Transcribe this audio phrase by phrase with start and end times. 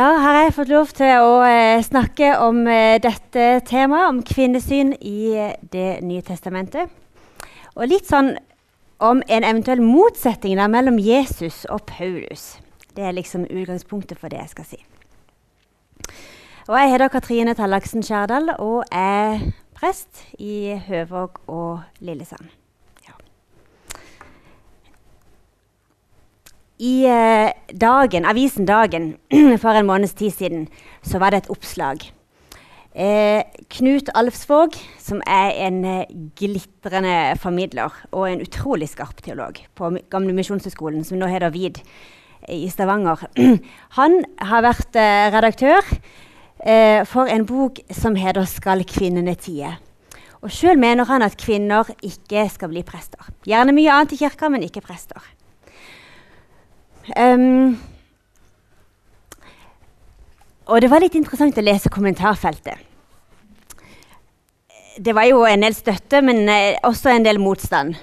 [0.00, 4.94] Da har jeg fått lov til å eh, snakke om eh, dette temaet, om kvinnesyn
[4.96, 6.88] i eh, Det nye testamentet.
[7.74, 8.30] Og litt sånn
[9.04, 12.54] om en eventuell motsetning der, mellom Jesus og Paulus.
[12.96, 14.80] Det er liksom utgangspunktet for det jeg skal si.
[16.70, 22.59] Og jeg heter Katrine Tallaksen Skjærdal og er prest i Høvåg og Lillesand.
[26.80, 29.12] I eh, dagen, avisen Dagen
[29.62, 30.62] for en måneds tid siden
[31.04, 32.06] så var det et oppslag.
[32.96, 39.90] Eh, Knut Alfsvåg, som er en eh, glitrende formidler og en utrolig skarp teolog på
[40.10, 41.82] Gamle Misjonshøgskolen, som nå heter VID
[42.48, 43.26] i Stavanger,
[43.98, 45.84] han har vært eh, redaktør
[46.64, 49.76] eh, for en bok som heter 'Skal kvinnene tie'.
[50.40, 53.20] Og Sjøl mener han at kvinner ikke skal bli prester.
[53.44, 55.20] Gjerne mye annet i kirka, men ikke prester.
[57.08, 57.78] Um,
[60.70, 62.86] og det var litt interessant å lese kommentarfeltet.
[65.00, 67.96] Det var jo en del støtte, men eh, også en del motstand.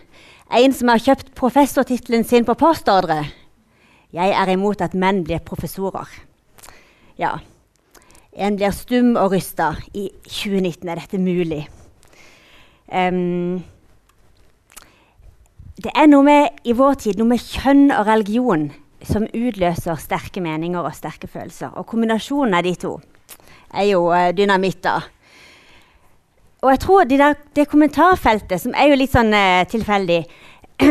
[0.52, 3.22] En som har kjøpt professortittelen sin på postordre.
[4.16, 6.10] Jeg er imot at menn blir professorer.
[7.20, 7.38] Ja.
[8.34, 9.76] En blir stum og rysta.
[9.94, 11.62] I 2019 er dette mulig.
[12.88, 13.62] Um,
[15.78, 18.72] det er noe med, i vår tid noe med kjønn og religion
[19.06, 21.74] som utløser sterke meninger og sterke følelser.
[21.78, 22.96] Og kombinasjonen av de to
[23.74, 25.02] er jo uh, dynamitt, da.
[26.66, 30.24] Og jeg tror det kommentarfeltet, som er jo litt sånn uh, tilfeldig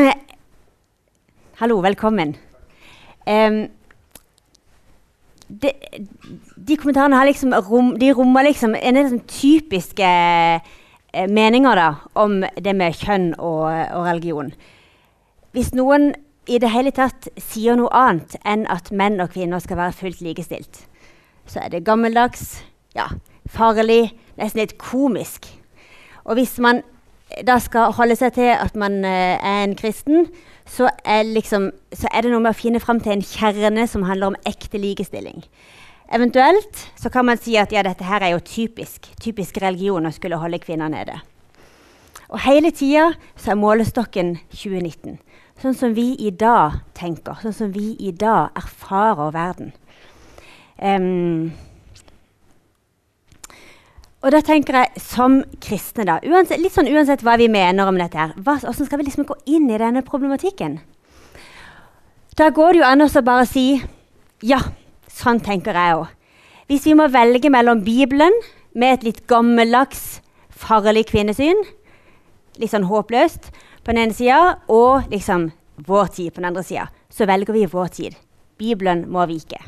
[1.60, 2.34] Hallo, velkommen.
[3.26, 3.62] Um,
[5.48, 5.70] de,
[6.56, 10.10] de, kommentarene har liksom rom, de rommer liksom en del sånn typiske
[10.60, 11.88] uh, meninger da,
[12.18, 14.52] om det med kjønn og, og religion.
[15.56, 16.10] Hvis noen
[16.46, 20.22] i det hele tatt sier noe annet enn at menn og kvinner skal være fullt
[20.22, 20.84] likestilt,
[21.46, 22.60] så er det gammeldags,
[22.94, 23.08] ja,
[23.50, 25.48] farlig, nesten litt komisk.
[26.26, 26.82] Og hvis man
[27.46, 30.28] da skal holde seg til at man uh, er en kristen,
[30.66, 34.06] så er, liksom, så er, det noe med å finne fram til en kjerne som
[34.06, 35.42] handler om ekte likestilling.
[36.14, 40.14] Eventuelt så kan man si at ja, dette her er jo typisk, typisk religion å
[40.14, 41.18] skulle holde kvinner nede.
[42.30, 45.18] Og hele tida så er målestokken 2019
[45.62, 49.72] sånn som vi i dag tenker, sånn som vi i dag erfarer verden.
[50.76, 51.54] Um,
[54.24, 57.98] og da tenker jeg som kristne, da, uansett, litt sånn uansett hva vi mener om
[58.00, 60.80] dette, her, hvordan skal vi liksom gå inn i denne problematikken?
[62.36, 63.68] Da går det jo an å bare si
[64.44, 64.58] ja,
[65.08, 66.10] sånn tenker jeg òg.
[66.66, 68.34] Hvis vi må velge mellom Bibelen
[68.74, 70.18] med et litt gammeldags,
[70.50, 71.62] farlig kvinnesyn,
[72.58, 73.52] litt sånn håpløst,
[73.86, 75.52] på den ene sida, og liksom
[75.86, 78.16] vår tid på den andre sida, så velger vi vår tid.
[78.58, 79.60] Bibelen må vike.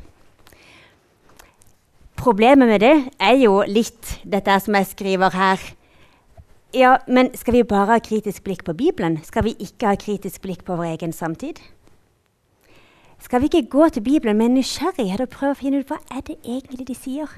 [2.18, 5.62] Problemet med det er jo litt dette som jeg skriver her.
[6.74, 9.20] Ja, men skal vi bare ha kritisk blikk på Bibelen?
[9.24, 11.60] Skal vi ikke ha kritisk blikk på vår egen samtid?
[13.22, 16.26] Skal vi ikke gå til Bibelen med nysgjerrighet og prøve å finne ut hva er
[16.26, 17.30] det egentlig de sier?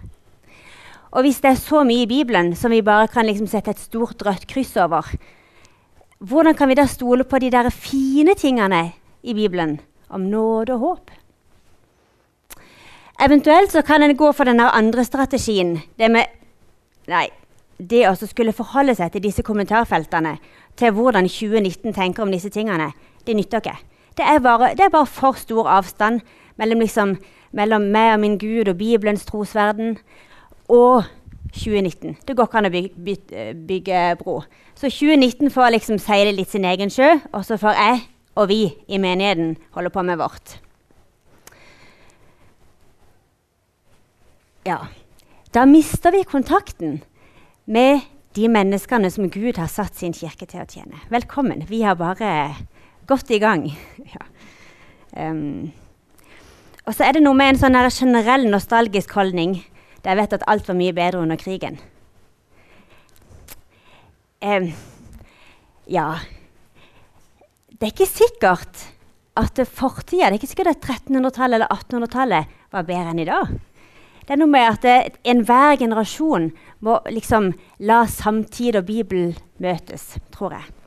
[1.11, 3.85] Og hvis det er så mye i Bibelen som vi bare kan liksom sette et
[3.85, 5.07] stort rødt kryss over,
[6.21, 8.93] hvordan kan vi da stole på de der fine tingene
[9.23, 11.11] i Bibelen om nåde og håp?
[13.21, 15.81] Eventuelt så kan en gå for den andre strategien.
[15.99, 16.25] Det med
[17.09, 17.27] Nei,
[17.81, 20.37] det å skulle forholde seg til disse kommentarfeltene,
[20.77, 22.93] til hvordan 2019 tenker om disse tingene,
[23.27, 23.79] det nytter ikke.
[24.17, 26.21] Det er bare, det er bare for stor avstand
[26.61, 27.17] mellom, liksom,
[27.57, 29.97] mellom meg og min Gud og Bibelens trosverden
[30.69, 31.09] og
[31.53, 32.17] 2019.
[32.27, 34.41] Det går ikke an å bygge, bygge, bygge, bro.
[34.79, 38.01] Så 2019 får liksom seile litt sin egen sjø, og så får jeg
[38.39, 40.59] og vi i menigheten holde på med vårt.
[44.67, 44.87] Ja,
[45.55, 47.01] da mister vi kontakten
[47.65, 48.05] med
[48.37, 51.01] de menneskene som Gud har satt sin kirke til å tjene.
[51.11, 51.65] Velkommen.
[51.69, 52.55] Vi har bare
[53.11, 53.67] gått i gang.
[54.15, 54.23] ja.
[55.17, 55.73] um,
[56.87, 59.59] og så er det noe med en sånn generell nostalgisk holdning
[60.09, 61.77] jeg vet at alt var mye bedre under krigen.
[64.41, 64.71] Um,
[65.85, 66.15] ja
[67.69, 68.87] Det er ikke sikkert
[69.37, 73.53] at fortida Det er ikke sikkert at 1300-tallet eller 1800-tallet var bedre enn i dag.
[74.25, 76.51] Det er noe med at enhver generasjon
[76.87, 77.51] må liksom
[77.85, 80.80] la samtid og Bibel møtes, tror jeg.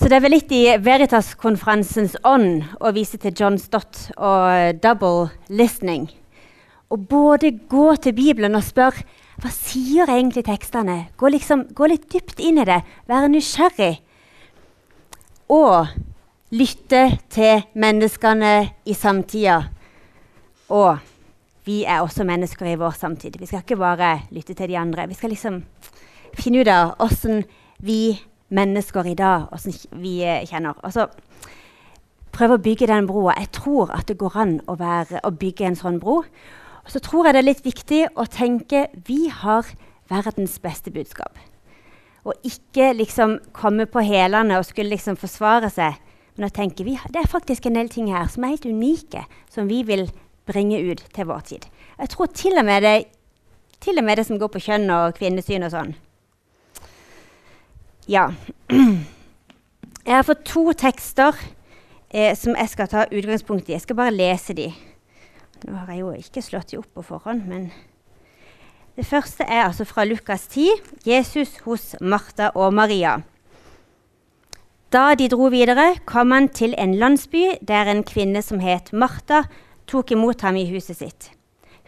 [0.00, 5.26] Så det er vel litt i Veritas-konferansens ånd å vise til John Stott og double
[5.52, 6.06] listening.
[6.88, 9.04] Å både gå til Bibelen og spørre
[9.44, 10.94] hva sier egentlig tekstene?
[11.20, 12.78] Gå, liksom, gå litt dypt inn i det,
[13.12, 13.90] være nysgjerrig.
[15.52, 15.92] Og
[16.56, 17.02] lytte
[17.36, 18.54] til menneskene
[18.88, 19.58] i samtida.
[20.72, 20.96] Og
[21.68, 23.36] vi er også mennesker i vår samtid.
[23.36, 25.10] Vi skal ikke bare lytte til de andre.
[25.12, 25.60] Vi skal liksom
[26.40, 27.44] finne ut av åssen
[27.84, 28.16] vi
[28.54, 30.78] mennesker i dag åssen vi eh, kjenner.
[30.86, 31.08] Altså,
[32.34, 33.36] prøve å bygge den broa.
[33.38, 36.22] Jeg tror at det går an å, være, å bygge en sånn bro.
[36.84, 39.68] Og så tror jeg det er litt viktig å tenke vi har
[40.10, 41.38] verdens beste budskap.
[42.26, 45.96] Og ikke liksom komme på hælene og skulle liksom forsvare seg.
[46.36, 49.24] Men å tenke vi, det er faktisk en del ting her som er helt unike,
[49.52, 50.06] som vi vil
[50.48, 51.66] bringe ut til vår tid.
[51.98, 52.94] Jeg tror til og med det,
[53.90, 55.92] og med det som går på kjønn og kvinnesyn og sånn,
[58.08, 58.30] ja.
[60.06, 61.36] Jeg har fått to tekster
[62.08, 63.74] eh, som jeg skal ta utgangspunkt i.
[63.76, 64.70] Jeg skal bare lese de.
[65.68, 67.70] Nå har jeg jo ikke slått de opp på forhånd, men
[68.96, 70.66] Det første er altså fra Lukas 10,
[71.06, 73.20] Jesus hos Martha og Maria.
[74.92, 79.44] Da de dro videre, kom han til en landsby der en kvinne som het Martha,
[79.86, 81.30] tok imot ham i huset sitt.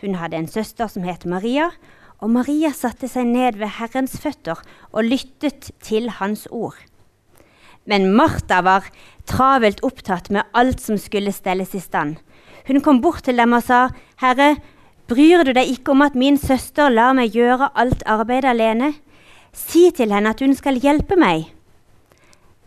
[0.00, 1.72] Hun hadde en søster som het Maria,
[2.22, 4.60] og Maria satte seg ned ved Herrens føtter
[4.92, 6.78] og lyttet til hans ord.
[7.84, 8.86] Men Martha var
[9.26, 12.20] travelt opptatt med alt som skulle stelles i stand.
[12.68, 13.88] Hun kom bort til dem og sa,
[14.22, 14.56] 'Herre,
[15.08, 18.94] bryr du deg ikke om at min søster lar meg gjøre alt arbeidet alene?'
[19.52, 21.50] 'Si til henne at hun skal hjelpe meg.'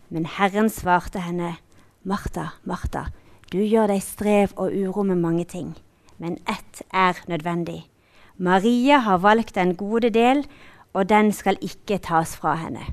[0.09, 1.57] Men Herren svarte henne,
[2.03, 3.05] 'Martha, Martha,
[3.51, 5.75] du gjør deg strev og uro med mange ting,
[6.19, 7.94] men ett er nødvendig.'
[8.37, 10.45] Maria har valgt den gode del,
[10.93, 12.83] og den skal ikke tas fra henne.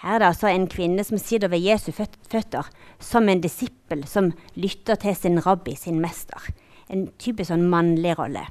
[0.00, 4.32] Her er det altså en kvinne som sitter ved Jesu føtter som en disippel som
[4.54, 6.40] lytter til sin rabbi, sin mester.
[6.88, 8.46] En typisk sånn mannlig rolle.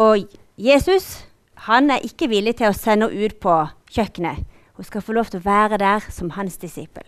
[0.00, 0.24] Og
[0.56, 1.26] Jesus
[1.68, 3.54] han er ikke villig til å sende henne ut på
[3.94, 4.40] kjøkkenet.
[4.74, 7.04] Hun skal få lov til å være der som hans disippel.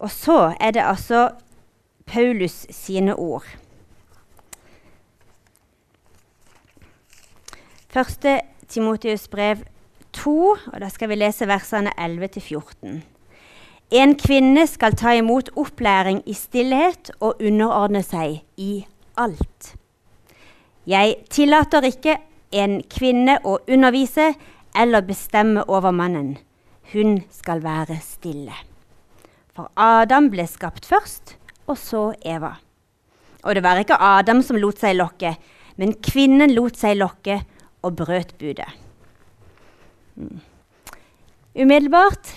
[0.00, 1.28] Og så er det altså
[2.08, 3.44] Paulus sine ord.
[7.90, 8.36] Første
[8.70, 9.64] Timotius brev
[10.14, 10.32] 2,
[10.72, 13.00] og da skal vi lese versene 11-14.
[13.98, 18.84] En kvinne skal ta imot opplæring i stillhet og underordne seg i
[19.18, 19.72] alt.
[20.86, 22.16] Jeg tillater ikke
[22.54, 24.36] en kvinne å undervise
[24.78, 26.36] eller bestemme over mannen.
[26.94, 28.54] Hun skal være stille.
[29.50, 31.34] For Adam ble skapt først,
[31.66, 32.54] og så Eva.
[33.42, 35.34] Og det var ikke Adam som lot seg lokke,
[35.74, 37.42] men kvinnen lot seg lokke
[37.82, 38.68] og brøt budet.
[40.16, 40.40] Mm.
[41.54, 42.34] Umiddelbart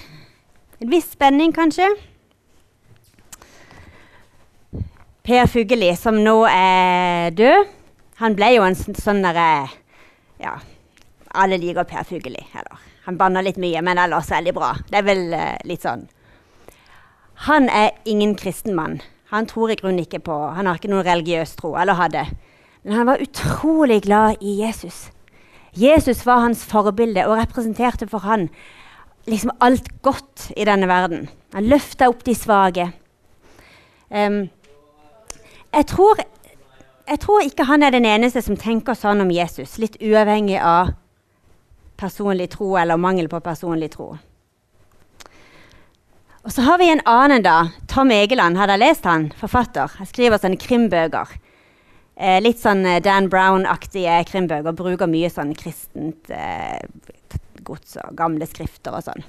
[0.83, 1.85] en viss spenning, kanskje.
[5.23, 7.69] Per Fugelli, som nå er død,
[8.19, 9.69] han ble jo en sånn derre
[10.43, 10.57] Ja,
[11.39, 12.43] alle liker Per Fugelli.
[12.51, 14.73] Eller, han banner litt mye, men ellers veldig bra.
[14.89, 16.03] Det er vel uh, litt sånn.
[17.47, 18.99] Han er ingen kristen mann.
[19.31, 22.25] Han tror i grunnen ikke på Han har ikke noen religiøs tro, eller hadde.
[22.83, 25.05] Men han var utrolig glad i Jesus.
[25.73, 28.49] Jesus var hans forbilde og representerte for han
[29.29, 31.29] liksom alt godt i denne verden.
[31.53, 32.89] Han løfta opp de svake.
[34.09, 34.49] Um,
[35.73, 36.19] jeg, tror,
[37.09, 40.93] jeg tror ikke han er den eneste som tenker sånn om Jesus, litt uavhengig av
[41.97, 44.13] personlig tro eller mangel på personlig tro.
[46.43, 47.69] Og så har vi en annen, da.
[47.87, 48.57] Tom Egeland.
[48.59, 49.29] Har dere lest han?
[49.39, 49.93] Forfatter.
[49.97, 51.29] Han skriver sånne krimbøker.
[52.13, 54.75] Eh, litt sånn eh, Dan Brown-aktige krimbøker.
[54.77, 56.81] Bruker mye sånn kristent eh,
[57.65, 59.25] gods og gamle skrifter og sånn.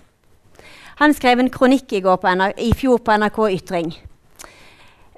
[1.01, 3.95] Han skrev en kronikk i, i fjor på NRK Ytring.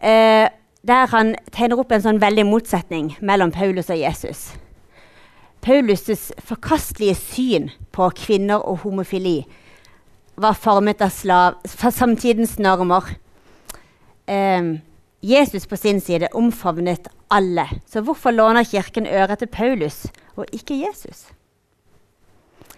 [0.01, 0.47] Eh,
[0.87, 4.53] der han tegner opp en sånn veldig motsetning mellom Paulus og Jesus.
[5.67, 9.41] Paulus' forkastelige syn på kvinner og homofili
[10.39, 13.17] var formet av slav, samtidens normer.
[14.29, 14.77] Eh,
[15.27, 17.65] Jesus på sin side omfavnet alle.
[17.87, 20.05] Så hvorfor låner Kirken øret til Paulus
[20.37, 21.27] og ikke Jesus?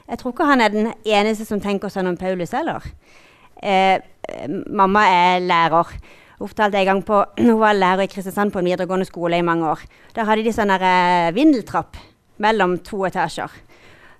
[0.09, 2.87] Jeg tror ikke han er den eneste som tenker sånn om Paulus heller.
[3.61, 4.01] Eh,
[4.65, 5.93] mamma er lærer.
[6.39, 9.69] Hun en gang på, hun var lærer i Kristiansand på en videregående skole i mange
[9.69, 9.85] år.
[10.15, 12.01] Der hadde de sånn eh, vindeltrapp
[12.39, 13.53] mellom to etasjer.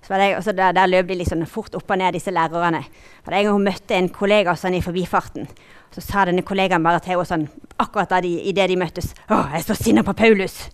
[0.09, 2.83] Det, der, der, løp de liksom fort opp og ned, disse lærerne.
[3.25, 5.49] For En gang hun møtte en kollega sånn i forbifarten.
[5.95, 7.47] Så sa denne kollegaen bare til henne sånn,
[7.79, 10.69] akkurat da de, idet de møttes 'Å, jeg er så sinna på Paulus.'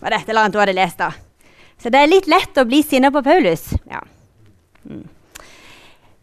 [0.00, 1.10] Var det et eller annet hun hadde lest da?
[1.78, 3.74] Så det er litt lett å bli sinna på Paulus.
[3.90, 4.00] Ja.
[4.88, 5.08] Mm.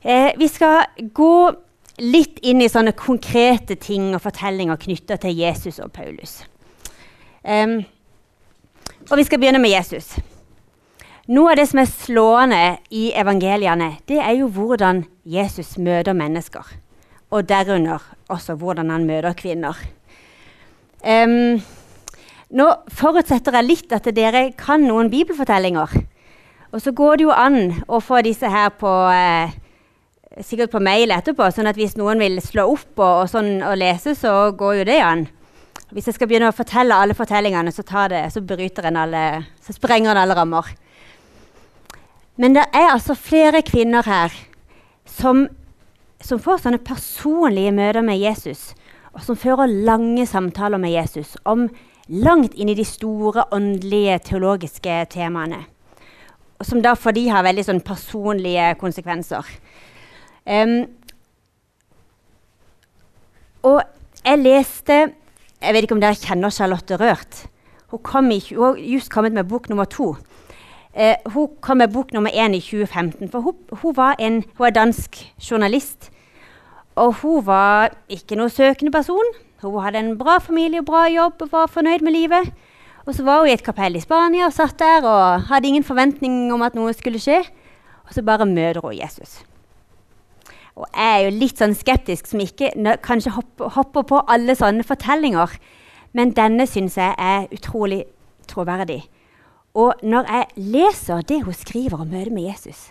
[0.01, 1.51] Eh, vi skal gå
[1.97, 6.43] litt inn i sånne konkrete ting og fortellinger knytta til Jesus og Paulus.
[7.43, 7.83] Um,
[9.09, 10.15] og vi skal begynne med Jesus.
[11.31, 12.63] Noe av det som er slående
[12.93, 16.67] i evangeliene, det er jo hvordan Jesus møter mennesker.
[17.35, 19.77] Og derunder også hvordan han møter kvinner.
[21.05, 21.59] Um,
[22.55, 25.91] nå forutsetter jeg litt at dere kan noen bibelfortellinger.
[26.71, 29.53] Og så går det jo an å få disse her på eh,
[30.43, 33.77] sikkert på mail etterpå, sånn at hvis noen vil slå opp og, og, sånn, og
[33.79, 35.25] lese, så går jo det an.
[35.95, 38.41] Hvis jeg skal begynne å fortelle alle fortellingene, så, det, så,
[38.91, 39.23] alle,
[39.63, 40.73] så sprenger en alle rammer.
[42.41, 44.33] Men det er altså flere kvinner her
[45.07, 45.45] som,
[46.25, 48.73] som, får sånne personlige møter med Jesus,
[49.13, 51.67] og som fører lange samtaler med Jesus om
[52.07, 55.63] langt inn i de store åndelige, teologiske temaene.
[56.59, 59.47] Og som da for de har veldig sånn personlige konsekvenser.
[60.45, 60.85] Um,
[63.65, 63.81] og
[64.21, 64.97] jeg leste
[65.65, 67.37] Jeg vet ikke om dere kjenner Charlotte Rørt.
[67.89, 70.11] Hun, kom i, hun har just kommet med bok nummer to.
[70.93, 73.31] Uh, hun kom med bok nummer én i 2015.
[73.31, 76.11] For hun, hun, en, hun er dansk journalist.
[76.95, 79.33] Og hun var ikke noe søkende person.
[79.63, 82.53] Hun hadde en bra familie og bra jobb og var fornøyd med livet.
[83.05, 85.83] Og så var hun i et kapell i Spania og satt der og hadde ingen
[85.83, 87.43] forventning om at noe skulle skje.
[88.07, 89.43] Og så bare møter hun Jesus.
[90.75, 92.71] Og jeg er jo litt sånn skeptisk som ikke
[93.03, 95.53] kanskje hopper, hopper på alle sånne fortellinger.
[96.15, 98.03] Men denne syns jeg er utrolig
[98.47, 99.03] troverdig.
[99.75, 102.89] Og når jeg leser det hun skriver om møtet med Jesus,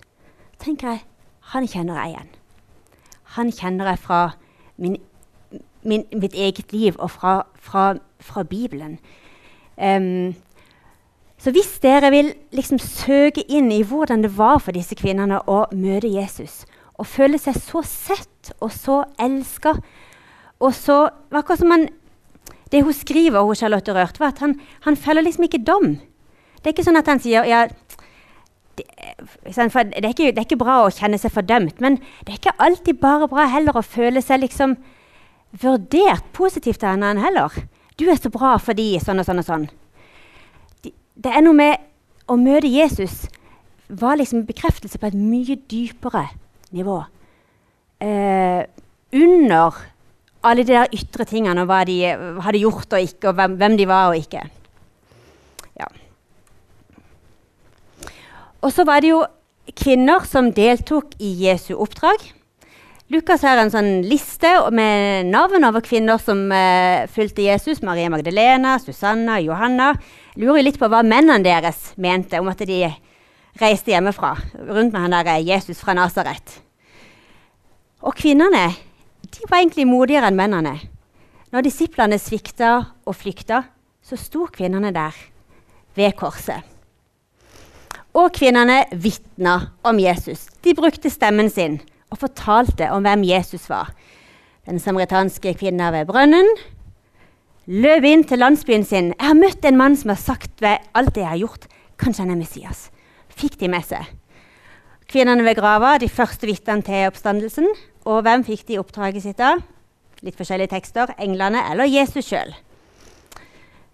[0.61, 1.05] tenker jeg
[1.53, 2.33] han kjenner jeg igjen.
[3.35, 4.23] Han kjenner jeg fra
[4.77, 4.97] min,
[5.83, 8.99] min, mitt eget liv og fra, fra, fra Bibelen.
[9.77, 10.35] Um,
[11.39, 15.65] så hvis dere vil liksom søke inn i hvordan det var for disse kvinnene å
[15.75, 16.63] møte Jesus,
[16.95, 19.75] og føle seg så sett og så elska
[20.63, 20.99] og så
[21.35, 21.89] Akkurat som han,
[22.71, 24.55] det hun skriver, hun Charlotte Rørt, var at han,
[24.87, 25.97] han feller liksom ikke dom.
[26.63, 27.65] Det er ikke sånn at han sier ja,
[28.79, 28.87] det,
[29.45, 32.57] det, er ikke, det, er ikke, bra å kjenne seg fordømt, men det er ikke
[32.63, 34.77] alltid bare bra heller å føle seg liksom
[35.63, 37.55] vurdert positivt av henne heller.
[37.99, 39.67] Du er så bra fordi sånn og sånn og sånn.
[41.15, 41.85] Det er noe med
[42.27, 43.27] å møte Jesus
[43.89, 46.27] var liksom bekreftelse på et mye dypere
[46.75, 47.03] nivå.
[48.03, 48.65] Eh,
[49.15, 49.79] under
[50.45, 51.99] alle de der ytre tingene og hva de
[52.45, 54.43] hadde gjort og ikke, og hvem, hvem de var og ikke.
[58.65, 59.21] Og så var det jo
[59.77, 62.23] kvinner som deltok i Jesu oppdrag.
[63.13, 67.83] Lukas har en sånn liste med navn over kvinner som uh, fulgte Jesus.
[67.85, 69.93] Maria Magdalena, Susanna, Johanna.
[70.41, 72.81] Lurer litt på hva mennene deres mente om at de
[73.61, 76.57] reiste hjemmefra rundt med han der eh, Jesus fra Nasaret.
[78.01, 78.71] Og kvinnene
[79.29, 80.79] de var egentlig modigere enn mennene.
[81.53, 83.63] Når disiplene svikta og flykta,
[84.05, 85.15] så sto kvinnene der
[85.95, 86.74] ved korset.
[88.15, 90.47] Og kvinnene vitna om Jesus.
[90.63, 91.81] De brukte stemmen sin
[92.15, 93.91] og fortalte om hvem Jesus var.
[94.69, 96.49] Den samaritanske kvinna ved brønnen
[97.67, 99.15] løp inn til landsbyen sin.
[99.15, 101.67] 'Jeg har møtt en mann som har sagt ved alt det jeg har gjort.'
[101.99, 102.91] 'Kanskje han er Messias.'
[103.29, 104.07] Fikk de med seg.
[105.09, 107.67] Kvinnene ved grava, de første vitnene til oppstandelsen.
[108.05, 109.59] Og hvem fikk de oppdraget sitt av?
[110.23, 111.15] Litt forskjellige tekster.
[111.19, 112.55] Englene eller Jesus sjøl.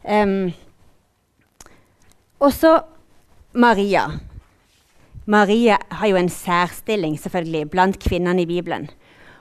[0.05, 0.53] Um,
[2.41, 2.81] og så
[3.53, 4.21] Maria.
[5.27, 8.89] Maria har jo en særstilling selvfølgelig blant kvinnene i Bibelen.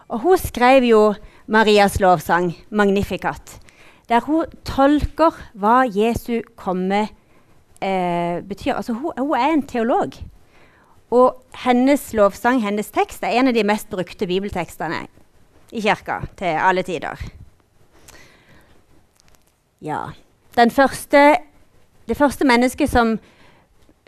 [0.10, 1.14] Og hun skrev jo
[1.48, 3.60] Marias lovsang, 'Magnificat',
[4.10, 7.10] der hun tolker hva Jesu komme
[7.82, 8.74] eh, betyr.
[8.74, 10.14] Altså, hun, hun, er en teolog.
[11.12, 15.08] Og hennes lovsang, hennes tekst, er en av de mest brukte bibeltekstene
[15.72, 17.18] i kirka til alle tider.
[19.82, 20.10] Ja.
[20.56, 21.38] Første,
[22.08, 23.20] det første mennesket som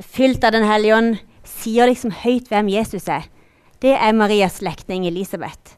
[0.01, 3.27] fylt av Den hellige ånd, sier liksom høyt hvem Jesus er,
[3.81, 5.77] det er Marias slektning Elisabeth.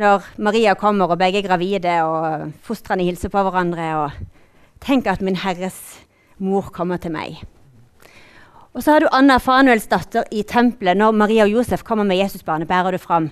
[0.00, 4.14] Når Maria kommer, og begge er gravide, og fostrene hilser på hverandre og
[4.80, 5.76] tenker at min Herres
[6.40, 7.42] mor kommer til meg.
[8.72, 10.96] Og så har du Anna Fanuels datter i tempelet.
[10.96, 13.28] Når Maria og Josef kommer med Jesusbarnet, bærer det fram.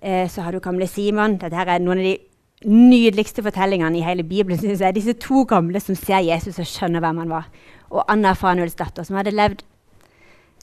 [0.00, 1.36] Eh, så har du gamle Simon.
[1.36, 2.16] Dette er noen av de
[2.64, 4.58] nydeligste fortellingene i hele Bibelen.
[4.58, 4.94] Synes jeg.
[4.94, 7.50] Disse to gamle som ser Jesus og skjønner hvem han var
[7.92, 9.62] og Anna Fanuelsdatter, som hadde levd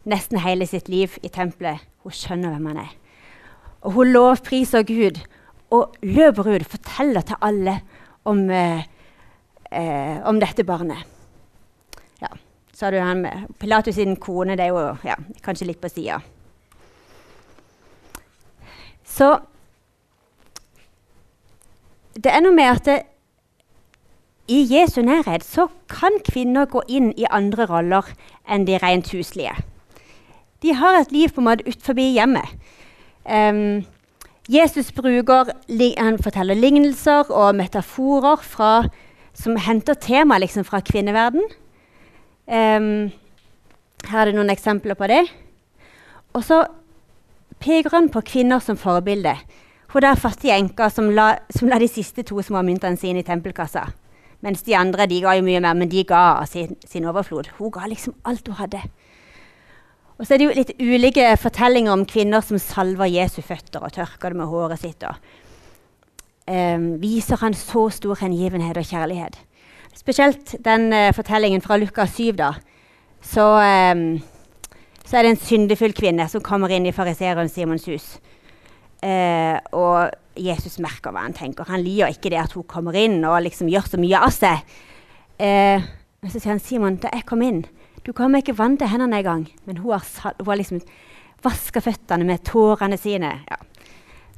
[0.09, 1.83] nesten hele sitt liv i tempelet.
[2.03, 2.93] Hun skjønner hvem han er.
[3.85, 5.19] Og hun lovpriser Gud
[5.75, 7.75] og løper ut og forteller til alle
[8.27, 8.83] om, eh,
[9.71, 11.05] eh, om dette barnet.
[12.21, 12.33] Ja,
[12.73, 14.57] så har du han med Pilatus sin kone.
[14.57, 16.19] Det er jo ja, kanskje litt på sida.
[19.05, 19.39] Så
[22.13, 22.99] det er noe med at det,
[24.49, 28.07] i Jesu nærhet så kan kvinner gå inn i andre roller
[28.49, 29.53] enn de rent huslige.
[30.65, 32.57] De har et liv på en måte utenfor hjemmet.
[33.29, 33.85] Um,
[34.49, 35.53] Jesus bruker,
[35.97, 38.89] han forteller lignelser og metaforer fra,
[39.33, 41.45] som henter tema liksom, fra kvinneverden.
[42.49, 43.11] Um,
[44.09, 45.21] her er det noen eksempler på det.
[46.33, 46.63] Og så
[47.61, 49.35] peker han på kvinner som forbilde.
[49.93, 51.09] Hun der fattige enka som,
[51.49, 53.87] som, la de siste to små myntene sine i tempelkassa.
[54.45, 57.51] Mens de andre de ga jo mye mer, men de ga sin, sin, overflod.
[57.57, 58.81] Hun ga liksom alt hun hadde.
[60.19, 63.93] Og så er det jo litt ulike fortellinger om kvinner som salver Jesu føtter og
[63.95, 65.03] tørker det med håret sitt.
[65.03, 65.15] og
[66.47, 69.37] um, Viser han så stor hengivenhet og kjærlighet.
[69.95, 72.35] Spesielt den uh, fortellingen fra Lukas 7.
[72.39, 72.53] da,
[73.21, 73.47] så,
[73.95, 74.19] um,
[75.05, 78.11] så, er det en syndefull kvinne som kommer inn i fariseeren Simons hus.
[79.03, 81.67] Uh, og Jesus merker hva han tenker.
[81.69, 84.63] Han liker ikke det at hun kommer inn og liksom gjør så mye av seg.
[85.39, 85.87] Eh,
[86.19, 87.61] men så sier han Simon, da jeg kom inn
[88.03, 89.45] Du meg ikke vann til hendene engang.
[89.65, 90.81] Men hun har, hun har liksom
[91.43, 93.31] vaska føttene med tårene sine.
[93.47, 93.59] Ja.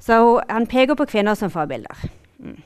[0.02, 2.10] Så han peker på kvinner som forbilder.
[2.42, 2.58] Mm.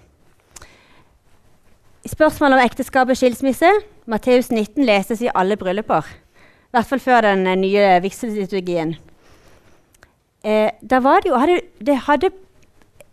[2.07, 3.69] Spørsmålet om ekteskap og skilsmisse.
[4.05, 6.07] Matteus 19 leses i alle brylluper.
[6.07, 8.95] I hvert fall før den uh, nye vigselsliturgien.
[10.45, 12.29] Eh, da var det jo, hadde, det hadde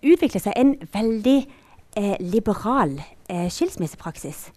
[0.03, 1.39] utviklet seg en veldig
[1.97, 4.51] eh, liberal eh, skilsmissepraksis.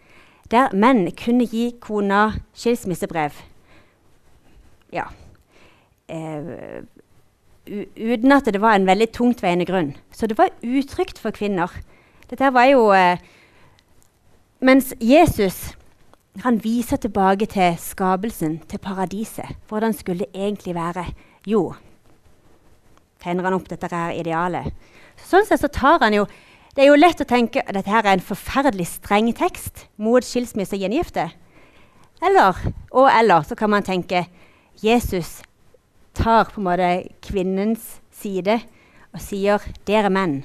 [0.51, 3.37] Der menn kunne gi kona skilsmissebrev.
[4.93, 5.07] Ja.
[6.07, 6.83] Eh,
[7.65, 9.95] uten at det var en veldig tungtveiende grunn.
[10.11, 11.71] Så det var utrygt for kvinner.
[12.29, 13.17] Dette var jo eh,
[14.65, 15.75] Mens Jesus
[16.43, 19.55] han viser tilbake til skapelsen, til paradiset.
[19.67, 21.05] Hvordan skulle det egentlig være?
[21.47, 21.73] Jo,
[23.23, 24.73] tegner han opp dette her idealet.
[25.23, 26.25] Sånn sett så tar han jo
[26.75, 30.25] Det er jo lett å tenke at dette her er en forferdelig streng tekst mot
[30.27, 31.29] skilsmisse og gjengifte.
[32.19, 32.57] Eller,
[32.91, 34.25] og eller så kan man tenke
[34.83, 35.39] Jesus
[36.11, 36.89] tar på en måte
[37.23, 38.59] kvinnens side
[39.13, 40.43] og sier 'Dere menn,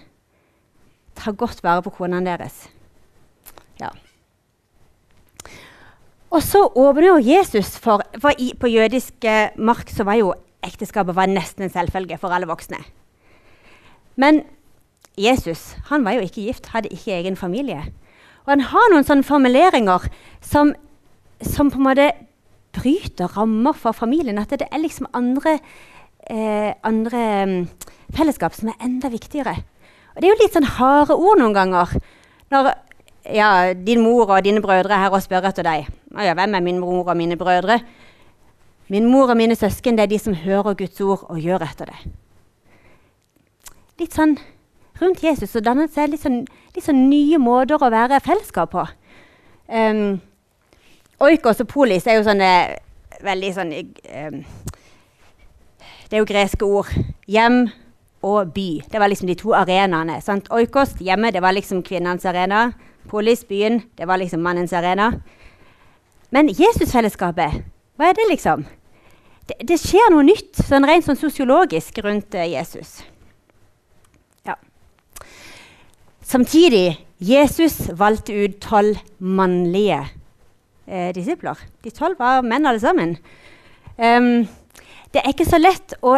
[1.18, 2.68] ta godt vare på konene deres'.
[3.80, 3.90] Ja.
[6.30, 9.24] Og så åpner jo Jesus for, for i, På jødisk
[9.58, 12.78] mark så var jo ekteskapet var nesten en selvfølge for alle voksne.
[14.16, 14.44] Men
[15.18, 17.82] Jesus han var jo ikke gift, hadde ikke egen familie.
[18.46, 20.06] Og han har noen sånne formuleringer
[20.44, 20.72] som,
[21.42, 22.10] som på en måte
[22.76, 24.38] bryter rammer for familien.
[24.38, 25.58] At det er liksom andre,
[26.30, 27.56] eh, andre um,
[28.16, 29.56] fellesskap som er enda viktigere.
[30.14, 31.96] Og det er jo litt sånn harde ord noen ganger.
[32.50, 32.72] Når
[33.30, 35.90] ja, din mor og dine brødre er her og spør etter deg.
[36.16, 37.80] Ja, hvem er min mor og mine brødre?
[38.90, 41.92] Min mor og mine søsken det er de som hører Guds ord og gjør etter
[41.92, 42.00] det.
[44.00, 44.38] Litt sånn
[45.00, 46.42] rundt Jesus så dannet seg litt sånn,
[46.74, 48.86] litt sånn nye måter å være fellesskap på.
[49.70, 50.20] Um,
[51.22, 52.50] oikos og polis er jo sånne
[53.22, 54.40] veldig sånn um,
[56.10, 56.90] Det er jo greske ord.
[57.30, 57.68] Hjem
[58.26, 58.82] og by.
[58.90, 60.18] Det var liksom de to arenaene.
[60.24, 60.50] Sant?
[60.52, 62.72] Oikos, hjemme, det var liksom kvinnens arena.
[63.08, 65.12] Polis, byen, det var liksom mannens arena.
[66.30, 67.62] Men Jesusfellesskapet,
[67.96, 68.66] hva er det, liksom?
[69.48, 73.00] Det, det skjer noe nytt, sånn rent sånn sosiologisk, rundt uh, Jesus.
[76.30, 79.98] Samtidig Jesus valgte ut tolv mannlige
[80.86, 81.58] eh, disipler.
[81.82, 83.16] De tolv var menn alle sammen.
[83.98, 84.44] Um,
[85.10, 86.12] det er ikke så lett å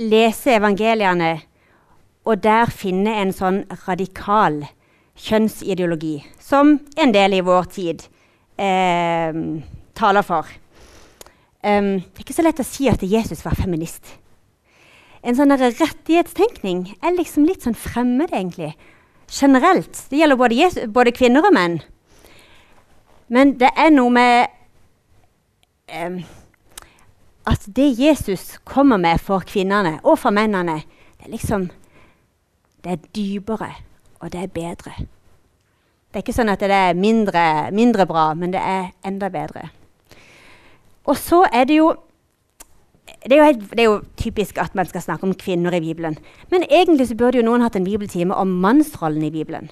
[0.00, 1.34] lese evangeliene
[2.24, 4.62] og der finne en sånn radikal
[5.20, 8.04] kjønnsideologi som en del i vår tid
[8.56, 9.36] eh,
[10.00, 10.48] taler for.
[11.60, 14.14] Um, det er ikke så lett å si at Jesus var feminist.
[15.20, 18.72] En sånn rettighetstenkning er liksom litt sånn fremmed, egentlig
[19.30, 20.06] generelt.
[20.10, 21.80] Det gjelder både, Jesus, både kvinner og menn.
[23.30, 24.50] Men det er noe med
[25.88, 26.22] eh,
[27.46, 30.82] at det Jesus kommer med for kvinnene og for mennene,
[31.18, 31.70] det er liksom
[32.80, 33.74] Det er dypere,
[34.20, 34.92] og det er bedre.
[36.08, 39.66] Det er ikke sånn at det er mindre, mindre bra, men det er enda bedre.
[41.04, 41.90] Og så er det jo
[43.24, 46.18] det er, helt, det er, jo typisk at man skal snakke om kvinner i Bibelen.
[46.50, 49.70] Men egentlig så burde jo noen hatt en bibeltime om mannsrollen i Bibelen.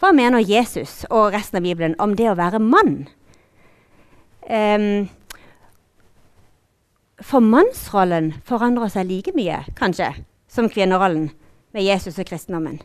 [0.00, 3.04] Hva mener Jesus og resten av Bibelen om det å være mann?
[4.50, 5.08] Um,
[7.22, 10.08] For mannsrollen forandrer seg like mye, kanskje,
[10.50, 11.30] som kvinnerollen
[11.72, 12.80] med Jesus og kristendommen.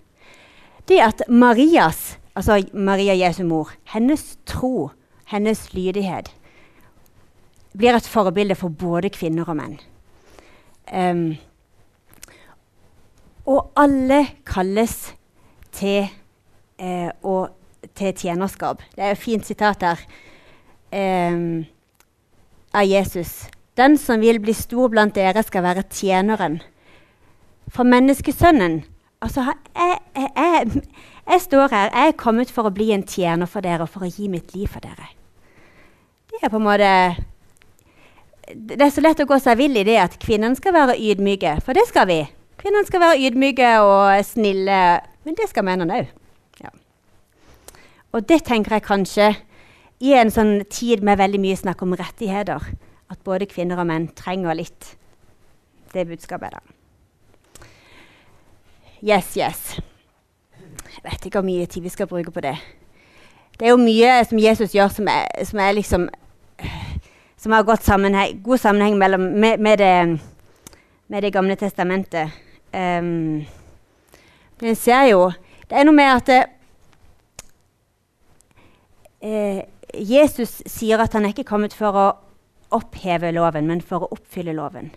[0.87, 4.91] Det at Marias, altså Maria Jesu mor, hennes tro,
[5.25, 6.29] hennes lydighet,
[7.77, 9.77] blir et forbilde for både kvinner og menn.
[10.87, 11.27] Um,
[13.47, 15.13] og alle kalles
[15.71, 16.07] til,
[16.79, 17.53] eh, og,
[17.95, 18.81] til tjenerskap.
[18.95, 20.01] Det er et fint sitat der
[21.31, 21.65] um,
[22.73, 23.47] av Jesus.
[23.77, 26.61] Den som vil bli stor blant dere, skal være tjeneren.
[27.67, 28.83] For menneskesønnen
[29.21, 30.81] Altså, jeg, jeg, jeg,
[31.27, 31.89] jeg, står her.
[31.89, 34.53] Jeg er kommet for å bli en tjener for dere og for å gi mitt
[34.53, 35.07] liv for dere.
[36.29, 36.91] Det er på en måte
[38.47, 41.57] Det er så lett å gå seg vill i det at kvinnene skal være ydmyke,
[41.65, 42.21] for det skal vi.
[42.57, 44.77] Kvinnene skal være ydmyke og snille,
[45.27, 46.13] men det skal mennene òg.
[46.63, 46.71] Ja.
[48.15, 49.33] Og det tenker jeg kanskje
[49.99, 52.63] i en sånn tid med veldig mye snakk om rettigheter,
[53.11, 54.95] at både kvinner og menn trenger litt
[55.93, 56.55] det budskapet.
[56.55, 57.67] da.
[59.03, 59.77] Yes, yes.
[60.57, 62.55] Jeg vet ikke hvor mye tid vi skal bruke på det.
[63.59, 66.07] Det er jo mye som Jesus gjør som er, som er liksom
[67.47, 70.19] Som har sammenheng, god sammenheng mellom, med, med, det,
[71.07, 72.29] med, Det gamle testamentet.
[72.73, 73.45] Um,
[74.59, 75.31] men en ser jo
[75.69, 76.29] Det er noe med at
[79.21, 79.63] eh,
[79.95, 82.05] Jesus sier at han er ikke kommet for å
[82.75, 84.91] oppheve loven, men for å oppfylle loven.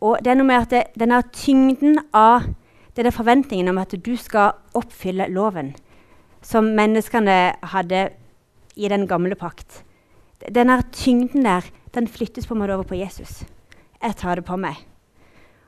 [0.00, 2.48] Og det er noe med at det, denne tyngden av
[2.96, 5.74] er forventningen om at du skal oppfylle loven,
[6.40, 8.08] som menneskene hadde
[8.76, 9.84] i den gamle pakt.
[10.54, 13.44] Denne tyngden der den flyttes på en måte over på Jesus.
[14.02, 14.76] Jeg tar det på meg.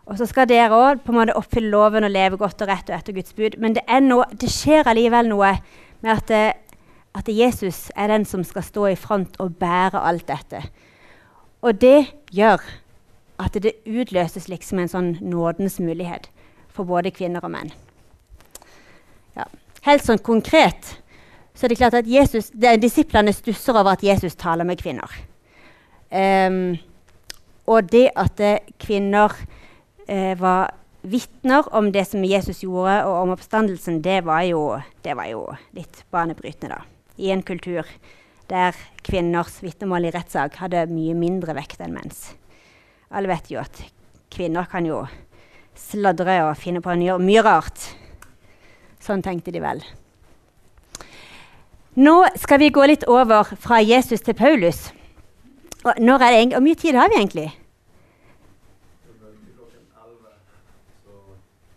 [0.08, 3.34] Og så skal dere òg oppfylle loven og leve godt og rett og etter Guds
[3.36, 3.58] bud.
[3.60, 5.52] Men det, noe, det skjer allikevel noe
[6.00, 6.80] med at, det,
[7.14, 10.62] at Jesus er den som skal stå i front og bære alt dette.
[11.60, 12.62] Og det gjør
[13.38, 16.30] at det utløses liksom en sånn nådens mulighet
[16.72, 17.72] for både kvinner og menn.
[19.36, 19.44] Ja.
[19.86, 20.96] Helt sånn konkret
[21.58, 25.10] så det klart at Jesus, det disiplene stusser over at Jesus taler med kvinner.
[26.14, 26.76] Um,
[27.66, 29.34] og det at uh, kvinner
[30.06, 30.70] eh, var
[31.02, 34.62] vitner om det som Jesus gjorde, og om oppstandelsen, det var jo,
[35.02, 35.42] det var jo
[35.74, 36.78] litt banebrytende.
[36.78, 36.82] da.
[37.18, 37.82] I en kultur
[38.48, 42.28] der kvinners vitnemål i rettssak hadde mye mindre vekt enn menns.
[43.10, 43.82] Alle vet jo at
[44.32, 45.02] kvinner kan jo
[45.78, 47.90] sladre og finne på mye rart.
[49.02, 49.82] Sånn tenkte de vel.
[51.98, 54.92] Nå skal vi gå litt over fra Jesus til Paulus.
[55.82, 57.48] Og det Hvor mye tid har vi egentlig?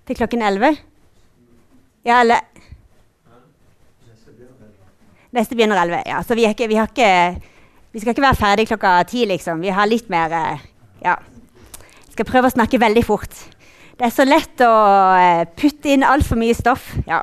[0.08, 0.78] Til klokken 11?
[2.06, 2.40] Ja, eller
[5.32, 6.04] Neste begynner 11.
[6.06, 7.42] Ja, så vi, ikke, vi, ikke,
[7.92, 9.62] vi skal ikke være ferdig klokka ti, liksom.
[9.62, 10.66] Vi har litt mer eh,
[11.06, 11.16] Ja.
[12.06, 13.32] Jeg skal prøve å snakke veldig fort.
[13.96, 16.90] Det er så lett å uh, putte inn altfor mye stoff.
[17.08, 17.22] Ja.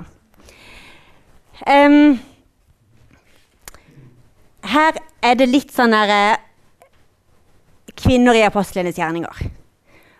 [1.68, 2.16] Um,
[4.66, 6.44] her er det litt sånn her uh,
[7.98, 9.48] Kvinner i apostlenes gjerninger.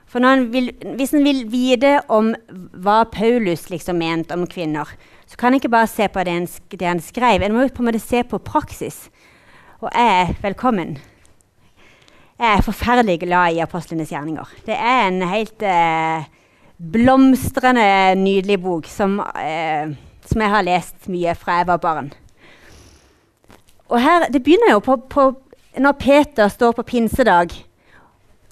[0.09, 4.88] For en vil, Hvis en vil vite om hva Paulus liksom mente om kvinner,
[5.29, 7.44] så kan en ikke bare se på det han skrev.
[7.44, 9.11] En må på en måte se på praksis.
[9.79, 10.96] Og jeg er velkommen.
[12.38, 14.46] Jeg er forferdelig glad i apostlenes gjerninger.
[14.66, 16.27] Det er en helt eh,
[16.79, 19.90] blomstrende nydelig bok som, eh,
[20.24, 22.12] som, jeg har lest mye fra jeg var barn.
[23.88, 25.33] Og her, Det begynner jo på, på,
[25.79, 27.53] når Peter står på pinsedag,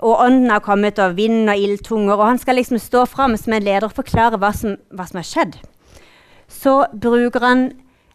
[0.01, 3.53] og ånden har kommet, og vind og ildtunger, og han skal liksom stå fram som
[3.53, 5.57] en leder og forklare hva som, hva som har skjedd.
[6.49, 7.71] Så bruker han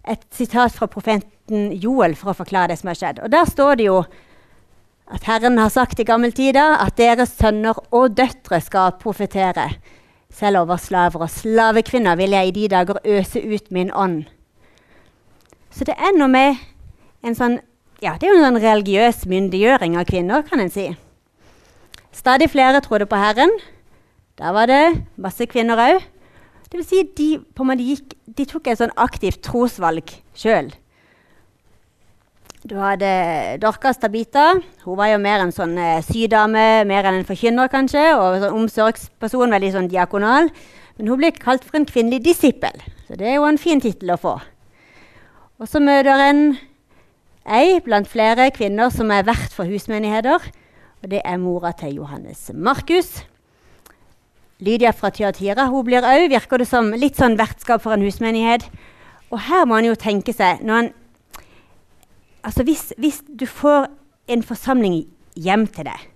[0.07, 3.23] et sitat fra profeten Joel for å forklare det som har skjedd.
[3.25, 4.03] Og Der står det jo
[5.12, 9.67] at Herren har sagt i gammeltider at deres sønner og døtre skal profetere.
[10.31, 14.23] Selv over slaver og slavekvinner vil jeg i de dager øse ut min ånd.
[15.71, 16.62] Så det er noe med
[17.23, 17.60] en sånn
[18.01, 20.88] ja, det er jo en religiøs myndiggjøring av kvinner, kan en si.
[22.17, 23.53] Stadig flere trodde på Herren.
[24.41, 26.01] Da var det masse kvinner òg.
[26.71, 27.36] Vil si, de,
[27.84, 30.71] gikk, de tok et sånn aktivt trosvalg sjøl.
[32.65, 33.12] Du hadde
[33.62, 34.55] Dorcas Tabita.
[34.86, 38.05] Hun var jo mer en sånn eh, sydame, mer enn en forkynner, kanskje.
[38.15, 40.49] Og sånn omsorgsperson, veldig sånn diakonal.
[40.97, 44.13] Men hun ble kalt for en kvinnelig disippel, så det er jo en fin tittel
[44.13, 44.36] å få.
[45.62, 46.43] Og så møter en
[47.45, 50.43] ei blant flere kvinner som er vert for husmenigheter.
[51.01, 53.23] Og det er mora til Johannes Markus.
[54.62, 58.67] Lydia fra Tyatira hun blir òg, virker det som, litt sånn vertskap for en husmenighet.
[59.34, 60.93] Og her må en jo tenke seg, en
[62.41, 63.86] Altså hvis, hvis, du får
[64.34, 65.04] en forsamling
[65.38, 66.08] hjem til deg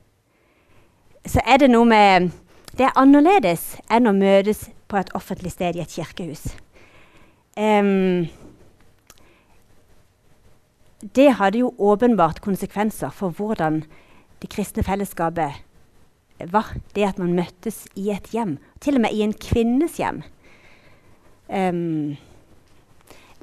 [1.25, 2.31] så er det noe med
[2.75, 6.41] Det er annerledes enn å møtes på et offentlig sted i et kirkehus.
[7.55, 8.27] Um,
[11.13, 13.83] det hadde jo åpenbart konsekvenser for hvordan
[14.41, 15.61] det kristne fellesskapet
[16.51, 16.71] var.
[16.95, 20.23] Det at man møttes i et hjem, til og med i en kvinnes hjem.
[21.45, 22.15] Um,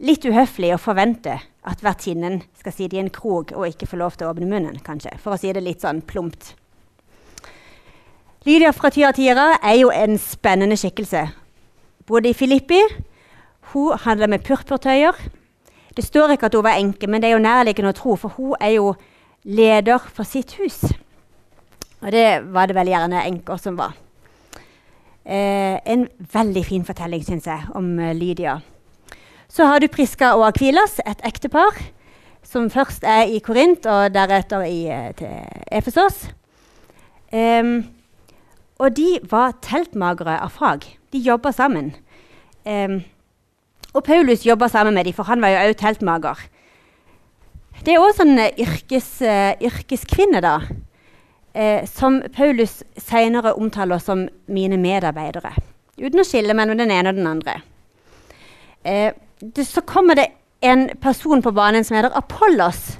[0.03, 4.17] litt uhøflig å forvente at vertinnen skal sitte i en krok og ikke få lov
[4.17, 6.57] til å åpne munnen, kanskje, for å si det litt sånn plumpt.
[8.43, 11.29] Lydia fra Tyatira er jo en spennende skikkelse.
[12.11, 12.81] Både i Filippi
[13.73, 15.15] Hun handler med purpurtøyer.
[15.97, 18.37] Det står ikke at hun var enke, men det er jo nærliggende å tro, for
[18.39, 18.95] hun er jo
[19.45, 20.81] leder for sitt hus.
[22.03, 23.95] Og det var det vel gjerne enker som var.
[25.25, 28.57] Eh, en veldig fin fortelling, syns jeg, om uh, Lydia.
[29.53, 31.77] Så har du Priska og Akvilas, et ektepar,
[32.43, 34.81] som først er i Korint og deretter i
[35.17, 36.25] til Efesos.
[37.33, 37.85] Um,
[38.83, 40.85] og de var teltmagere av fag.
[41.13, 41.95] De jobba sammen.
[42.67, 43.03] Um,
[43.93, 46.41] og Paulus jobba sammen med dem, for han var jo òg teltmager.
[47.83, 50.57] Det er òg sånn uh, yrkes, uh, yrkeskvinne, da.
[51.53, 55.53] Uh, som Paulus senere omtaler som mine medarbeidere.
[56.01, 57.59] Uten å skille mellom den ene og den andre.
[58.87, 59.11] Uh,
[59.43, 60.31] det, så kommer det
[60.63, 62.97] en person på banen som heter Apollos,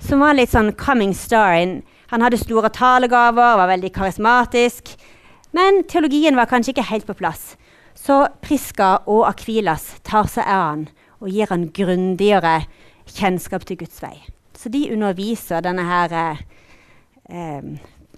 [0.00, 1.58] som var litt sånn coming star.
[2.14, 4.94] Han hadde store talegaver, var veldig karismatisk.
[5.52, 7.56] Men teologien var kanskje ikke helt på plass.
[7.94, 10.88] Så Priska og Akvilas tar seg av han
[11.20, 12.62] og gir han grundigere
[13.10, 14.16] kjennskap til Guds vei.
[14.56, 17.70] Så de underviser denne her eh,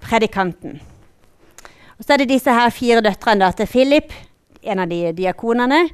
[0.02, 0.80] predikanten.
[1.98, 4.12] Og så er det disse her fire døtrene til Philip,
[4.62, 5.84] en av de diakonene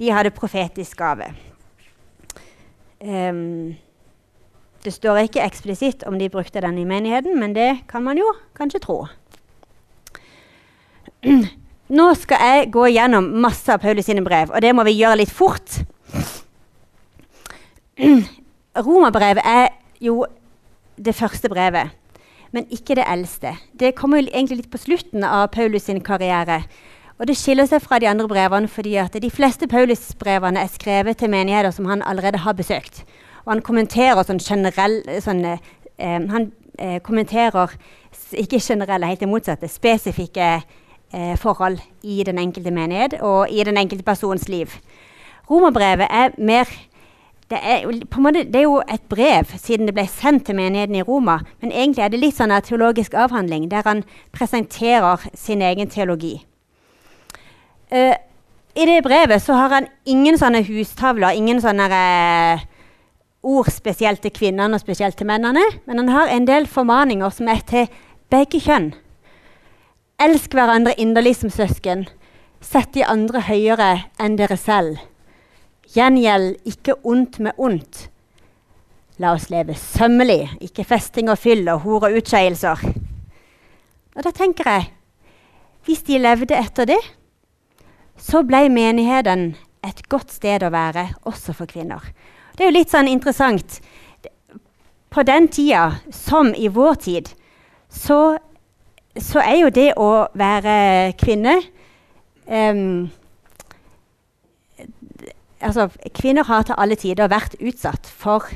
[0.00, 1.28] de hadde profetisk gave.
[3.00, 3.76] Um,
[4.84, 8.32] det står ikke eksplisitt om de brukte den i menigheten, men det kan man jo
[8.56, 8.98] kanskje tro.
[11.90, 15.16] Nå skal jeg gå gjennom masse av Paulus sine brev, og det må vi gjøre
[15.24, 15.80] litt fort.
[18.86, 20.20] Romerbrevet er jo
[20.94, 21.90] det første brevet,
[22.54, 23.56] men ikke det eldste.
[23.74, 26.62] Det kommer jo egentlig litt på slutten av Paulus sin karriere.
[27.18, 31.18] Og Det skiller seg fra de andre brevene fordi at de fleste Paulus-brevene er skrevet
[31.18, 33.02] til menigheter som han allerede har besøkt.
[33.44, 35.58] Og han kommenterer sånn generell sånn, eh,
[35.98, 37.74] Han eh, kommenterer
[38.32, 40.62] ikke generelle, helt det motsatte, spesifikke
[41.12, 44.72] eh, forhold i den enkelte menighet og i den enkelte persons liv.
[45.50, 46.68] Romerbrevet er mer
[47.50, 47.86] det er,
[48.22, 51.40] måte, det er, jo et brev, siden det ble sendt til menigheten i Roma.
[51.60, 56.36] Men egentlig er det litt sånn en teologisk avhandling, der han presenterer sin egen teologi.
[57.90, 58.14] Uh,
[58.78, 62.62] I det brevet så har han ingen sånne hustavler, ingen sånne uh,
[63.42, 65.64] ord spesielt til kvinnene og spesielt til mennene.
[65.90, 67.90] Men han har en del formaninger som er til
[68.30, 68.92] begge kjønn.
[70.20, 72.04] Elsk hverandre inderlig som søsken.
[72.60, 74.98] Sett de andre høyere enn dere selv.
[75.94, 78.10] Gjengjeld ikke ondt med ondt.
[79.20, 82.84] La oss leve sømmelig, ikke festing og fyll og hor og utskeielser.
[84.12, 84.86] Og da tenker jeg,
[85.88, 87.00] hvis de levde etter det,
[88.20, 89.54] så ble menigheten
[89.88, 92.04] et godt sted å være, også for kvinner.
[92.52, 93.80] Det er jo litt sånn interessant.
[95.08, 97.32] På den tida, som i vår tid,
[97.88, 98.36] så,
[99.18, 101.56] så er jo det å være kvinne
[102.46, 103.10] um,
[105.60, 108.46] Altså, kvinner har til alle tider vært utsatt for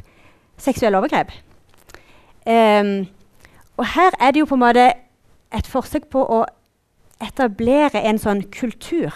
[0.57, 1.35] seksuelle overgrep.
[2.49, 3.05] Um,
[3.77, 4.87] og her er det jo på en måte
[5.53, 6.39] et forsøk på å
[7.21, 9.13] etablere en sånn kultur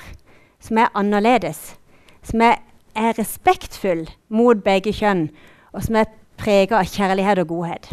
[0.61, 1.79] som er annerledes,
[2.22, 2.61] som er,
[2.92, 5.31] er respektfull mot begge kjønn,
[5.72, 7.90] og som er prega av kjærlighet og godhet.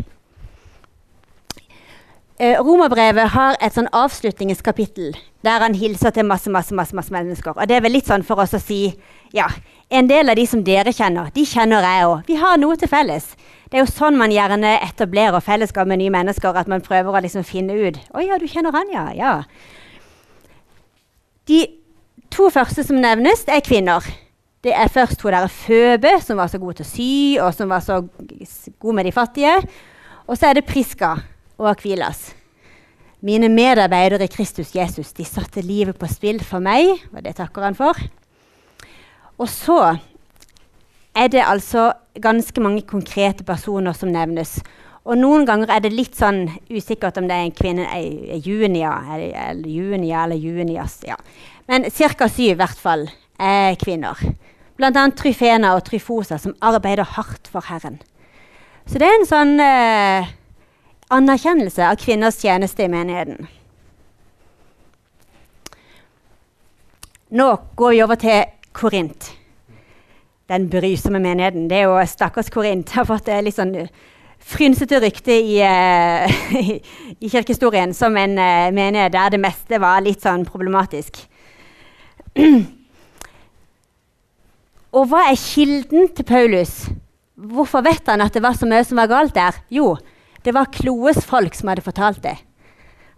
[2.38, 5.14] Eh, Romerbrevet har et sånn avslutningskapittel
[5.46, 7.54] der han hilser til masse masse, masse, masse mennesker.
[7.56, 8.92] Og Det er vel litt sånn for oss å si
[9.32, 9.48] ja,
[9.90, 12.26] en del av de som dere kjenner, de kjenner jeg òg.
[12.28, 13.30] Vi har noe til felles.
[13.70, 16.58] Det er jo sånn man gjerne etablerer fellesskap med nye mennesker.
[16.58, 19.44] At man prøver å liksom finne ut 'Å ja, du kjenner han, ja.' ja.
[21.48, 21.68] De
[22.30, 24.04] to første som nevnes, er kvinner.
[24.62, 27.70] Det er først hun derre Føbe, som var så god til å sy, og som
[27.70, 28.02] var så
[28.80, 29.68] god med de fattige.
[30.28, 31.16] Og så er det Priska
[31.58, 32.34] og Akvilas.
[33.26, 37.66] Mine medarbeidere i Kristus Jesus de satte livet på spill for meg, og det takker
[37.66, 37.98] han for.
[39.42, 39.80] Og så
[41.16, 41.92] er det altså
[42.22, 44.60] ganske mange konkrete personer som nevnes.
[45.06, 48.94] Og noen ganger er det litt sånn usikkert om det er en kvinne ei, Junia
[49.16, 51.00] eller Junia eller Junias.
[51.06, 51.18] Ja.
[51.70, 52.28] Men ca.
[52.28, 53.06] syv i hvert fall
[53.38, 54.18] er kvinner.
[54.76, 55.06] Bl.a.
[55.16, 58.02] Tryfena og Tryfosa, som arbeider hardt for Herren.
[58.86, 60.34] Så det er en sånn eh,
[61.14, 63.48] anerkjennelse av kvinners tjeneste i menigheten.
[67.36, 68.44] Nå går vi over til
[68.76, 69.32] Korint.
[70.50, 71.70] Den brysomme menigheten.
[71.70, 72.92] Det er jo stakkars Korint.
[72.94, 73.74] Har fått litt sånn
[74.46, 76.30] frynsete rykte i, uh,
[77.20, 81.18] i kirkehistorien som en uh, menighet der det meste var litt sånn problematisk.
[84.96, 86.86] Og hva er kilden til Paulus?
[87.36, 89.58] Hvorfor vet han at det var så mye som var galt der?
[89.74, 89.98] Jo,
[90.46, 92.38] det var Kloes folk som hadde fortalt det.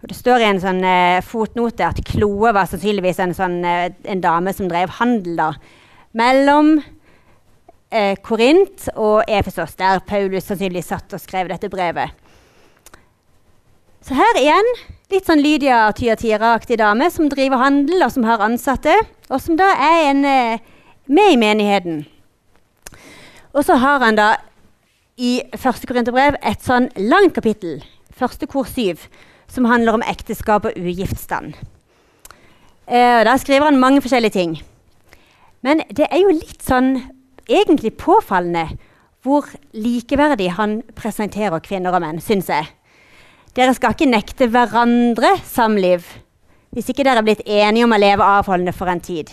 [0.02, 4.22] Og det står i en sånn eh, fotnote at Kloe var sannsynligvis en, sånn, en
[4.22, 5.48] dame som drev handel da,
[6.16, 6.78] mellom
[7.90, 12.14] eh, Korint og Efesos, der Paulus sannsynligvis satt og skrev dette brevet.
[14.06, 14.70] Så her igjen
[15.12, 18.94] litt sånn Lydia Tyatira-aktig dame som driver handel, og som har ansatte,
[19.28, 20.60] og som da er en, eh,
[21.08, 22.06] med i menigheten.
[23.54, 24.36] Og så har han da
[25.18, 27.80] i første Korinterbrev et sånn langt kapittel,
[28.14, 29.02] første kor syv,
[29.50, 31.56] som handler om ekteskap og ugiftstand.
[32.88, 34.58] Eh, da skriver han mange forskjellige ting.
[35.66, 36.94] Men det er jo litt sånn
[37.48, 38.68] egentlig påfallende
[39.26, 42.68] hvor likeverdig han presenterer kvinner og menn, syns jeg.
[43.58, 46.06] Dere skal ikke nekte hverandre samliv
[46.76, 49.32] hvis ikke dere er blitt enige om å leve avholdende for en tid.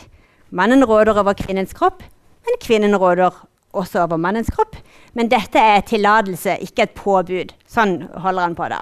[0.55, 1.99] Mannen råder over kvinnens kropp,
[2.47, 3.35] men kvinnen råder
[3.75, 4.77] også over mannens kropp.
[5.15, 7.53] Men dette er tillatelse, ikke et påbud.
[7.69, 8.81] Sånn holder han på da.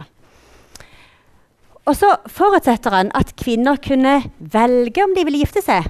[1.83, 5.89] Og så forutsetter han at kvinner kunne velge om de ville gifte seg.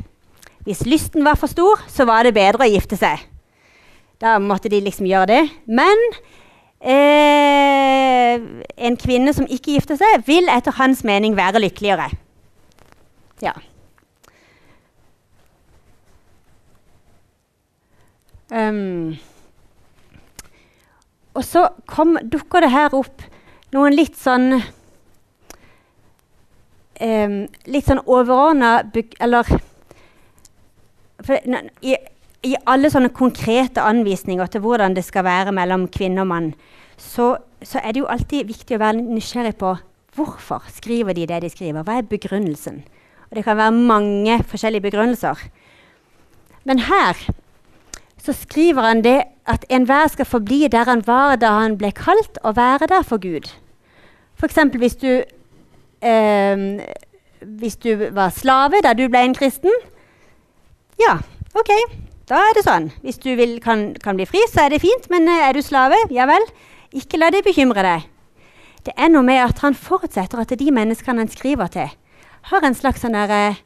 [0.66, 3.22] Hvis lysten var for stor, så var det bedre å gifte seg.
[4.24, 5.42] Da måtte de liksom gjøre det.
[5.68, 6.00] Men
[6.80, 8.40] eh,
[8.88, 12.10] en kvinne som ikke gifter seg, vil etter hans mening være lykkeligere.
[13.44, 13.54] Ja.
[18.52, 19.16] Um,
[21.34, 23.24] og så kom, dukker det her opp
[23.74, 24.60] noen litt sånn
[27.02, 28.84] um, Litt sånn overordna
[29.24, 29.48] Eller
[31.24, 31.40] for,
[31.82, 31.96] i,
[32.44, 36.50] i alle sånne konkrete anvisninger til hvordan det skal være mellom kvinne og mann,
[37.00, 39.72] så, så, er det jo alltid viktig å være nysgjerrig på
[40.18, 41.86] hvorfor skriver de det de skriver.
[41.88, 42.84] Hva er begrunnelsen?
[43.30, 45.40] Og det kan være mange forskjellige begrunnelser.
[46.68, 47.24] Men her
[48.24, 52.40] så skriver han det at enhver skal forbli der han var da han ble kalt,
[52.44, 53.50] og være der for Gud.
[54.40, 54.60] F.eks.
[54.80, 54.96] Hvis,
[56.02, 56.58] eh,
[57.42, 59.72] hvis du var slave da du ble en kristen.
[61.00, 61.18] Ja,
[61.56, 61.72] OK,
[62.30, 62.90] da er det sånn.
[63.04, 65.10] Hvis du vil, kan, kan, bli fri, så er det fint.
[65.12, 66.48] Men uh, er du slave, ja vel,
[66.96, 68.08] ikke la det bekymre deg.
[68.84, 71.92] Det er noe med at han forutsetter at de menneskene han skriver til,
[72.52, 73.62] har en slags sånn der, uh,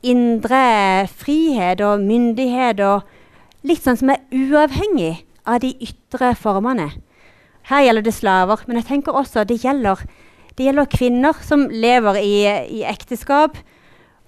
[0.00, 3.04] indre frihet og myndighet og
[3.66, 6.90] litt sånn som er uavhengig av de ytre formene.
[7.70, 10.00] Her gjelder det slaver, men jeg tenker også det gjelder,
[10.56, 12.36] det gjelder kvinner som lever i,
[12.80, 13.58] i ekteskap,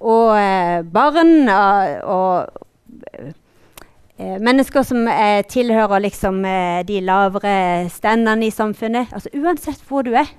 [0.03, 2.99] og eh, barn og, og
[4.19, 9.15] eh, mennesker som eh, tilhører liksom, eh, de lavere standene i samfunnet.
[9.15, 10.31] Altså, uansett hvor du er.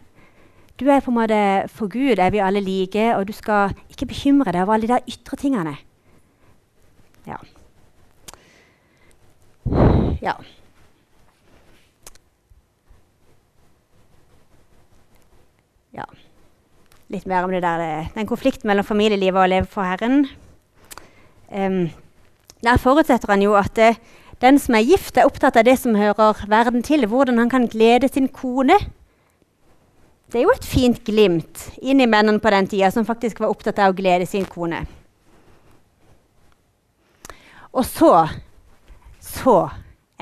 [0.80, 4.10] Du er på en måte For Gud er vi alle like, og du skal ikke
[4.10, 5.78] bekymre deg over alle de der ytre tingene.
[7.30, 7.40] Ja.
[10.24, 10.38] Ja.
[15.92, 16.06] Ja.
[17.12, 20.30] Litt mer om det der, eh, den konflikten mellom familielivet og å leve for Herren.
[21.52, 21.92] Um,
[22.64, 24.00] der forutsetter han jo at uh,
[24.42, 27.68] den som er gift, er opptatt av det som hører verden til, hvordan han kan
[27.68, 28.80] glede sin kone.
[30.32, 33.52] Det er jo et fint glimt inn i mennene på den tida som faktisk var
[33.52, 34.86] opptatt av å glede sin kone.
[37.76, 38.16] Og så
[39.24, 39.70] så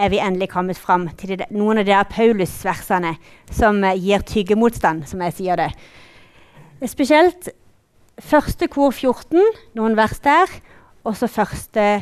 [0.02, 3.16] er vi endelig kommet fram til de, noen av de Paulus-versene
[3.54, 5.70] som uh, gir tyggemotstand, som jeg sier det.
[6.90, 7.52] Spesielt
[8.22, 9.38] første kor 14,
[9.78, 10.50] noen vers der,
[11.06, 12.02] og så første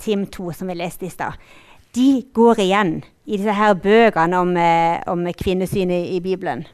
[0.00, 1.36] Tim 2, som vi leste i stad,
[1.94, 6.64] de går igjen i disse her bøkene om, eh, om kvinnesynet i Bibelen.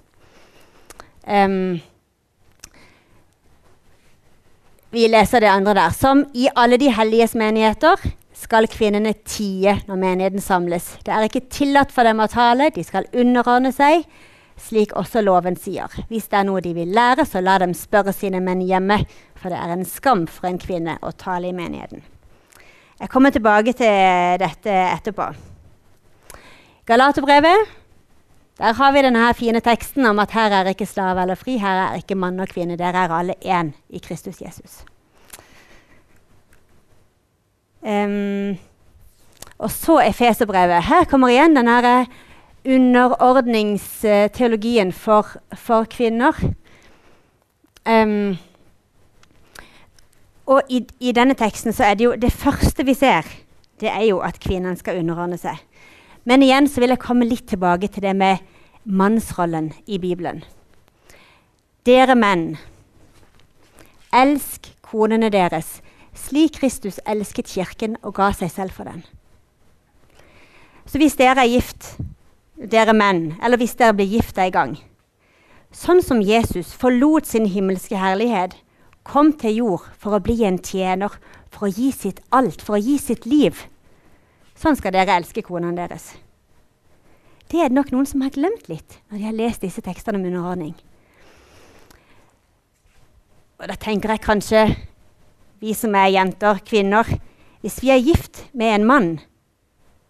[1.27, 1.81] Um,
[4.95, 5.91] vi leser det andre der.
[5.91, 8.01] Som i alle de helliges menigheter
[8.37, 10.93] skal kvinnene tie når menigheten samles.
[11.05, 14.05] Det er ikke tillatt for dem å tale, de skal underordne seg,
[14.61, 15.93] slik også loven sier.
[16.11, 19.03] Hvis det er noe de vil lære, så la dem spørre sine menn hjemme,
[19.41, 22.05] for det er en skam for en kvinne å tale i menigheten.
[22.97, 25.29] Jeg kommer tilbake til dette etterpå.
[26.89, 27.75] Galaterbrevet.
[28.57, 31.83] Der har vi denne fine teksten om at her er ikke slave eller fri, her
[31.91, 32.79] er ikke mann og kvinne.
[32.81, 34.79] Dere er alle én i Kristus Jesus.
[37.87, 38.59] Um,
[39.59, 40.85] og så Efeserbrevet.
[40.85, 41.69] Her kommer igjen den
[42.67, 46.33] underordningsteologien for, for kvinner.
[47.87, 48.37] Um,
[50.47, 53.23] og i, i, denne teksten så er det jo det første vi ser,
[53.81, 55.57] det er jo at kvinnen skal underordne seg.
[56.25, 58.37] Men igjen så vil jeg komme litt tilbake til det med
[58.85, 60.43] mannsrollen i Bibelen.
[61.87, 62.57] Dere menn,
[64.15, 65.83] elsk konene deres
[66.17, 69.05] slik Kristus elsket kirken og ga seg selv for den.
[70.87, 71.97] Så hvis dere er gift,
[72.57, 74.77] dere menn, eller hvis dere blir gift i gang,
[75.75, 78.55] sånn som Jesus forlot sin himmelske herlighet,
[79.07, 81.13] kom til jord for å bli en tjener,
[81.51, 83.59] for å gi sitt alt, for å gi sitt liv,
[84.59, 86.15] sånn skal dere elske konene deres.
[87.47, 90.19] Det er det nok noen som har glemt litt når de har lest disse tekstene
[90.19, 90.75] om underordning.
[93.57, 94.63] Og da tenker jeg kanskje
[95.61, 97.09] vi som er jenter, kvinner
[97.65, 99.09] Hvis vi er gift med en mann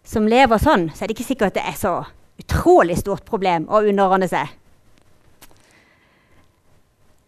[0.07, 1.93] som lever sånn, så er det ikke sikkert at det er så
[2.39, 4.51] utrolig stort problem å underordne seg.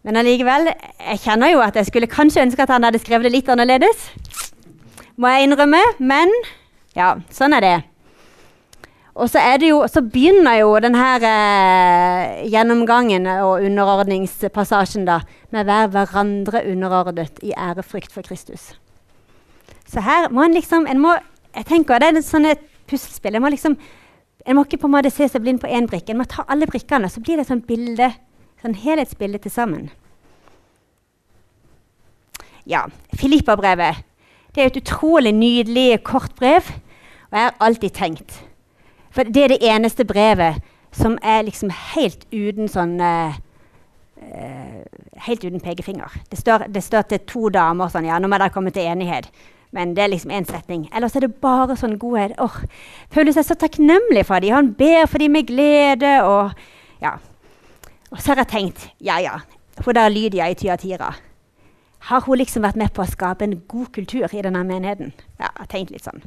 [0.06, 3.34] Men allikevel, jeg kjenner jo at jeg skulle kanskje ønske at han hadde skrevet det
[3.34, 4.06] litt annerledes.
[5.20, 5.82] Må jeg innrømme.
[5.98, 6.32] Men
[6.96, 7.76] ja, sånn er det.
[9.20, 15.18] Og så, jo, så begynner jo denne eh, gjennomgangen og underordningspassasjen da,
[15.52, 18.70] med være hverandre underordnet i ærefrykt for Kristus.
[19.90, 21.18] Så her må en liksom en må,
[21.52, 23.36] jeg tenker Det er et sånt puslespill.
[23.36, 23.76] En må liksom,
[24.46, 26.14] en må ikke på en måte se seg blind på én brikke.
[26.14, 28.12] En må ta alle brikkene, så blir det et sånt bilde,
[28.62, 29.88] sånn helhetsbilde til sammen.
[32.64, 32.86] Ja,
[33.20, 34.06] Filippa-brevet.
[34.54, 36.64] Det er et utrolig nydelig, kort brev.
[37.30, 38.46] Og jeg har alltid tenkt
[39.10, 40.60] for det er det eneste brevet
[40.92, 43.38] som er liksom helt uten sånn uh,
[45.24, 46.12] Helt uten pekefinger.
[46.28, 49.30] Det står, det står, til to damer sånn Ja, nå må dere komme til enighet.
[49.72, 50.88] Men det er liksom én setning.
[50.92, 52.34] Ellers er det bare sånn godhet.
[52.42, 52.58] Åh,
[53.14, 54.52] Føler seg så takknemlig for dem.
[54.54, 56.12] Han ber for dem med glede.
[56.26, 56.52] Og
[57.00, 57.14] ja.
[58.10, 59.38] Og så har jeg tenkt Ja, ja.
[59.80, 61.14] Hun der Lydia i Tyatira.
[62.10, 65.14] Har hun liksom vært med på å skape en god kultur i denne menigheten?
[65.38, 66.24] Ja, jeg har tenkt litt sånn.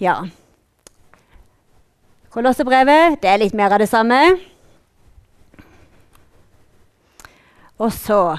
[0.00, 0.16] Ja.
[2.34, 4.18] Kolossebrevet, det er litt mer av det samme.
[7.78, 8.36] Og så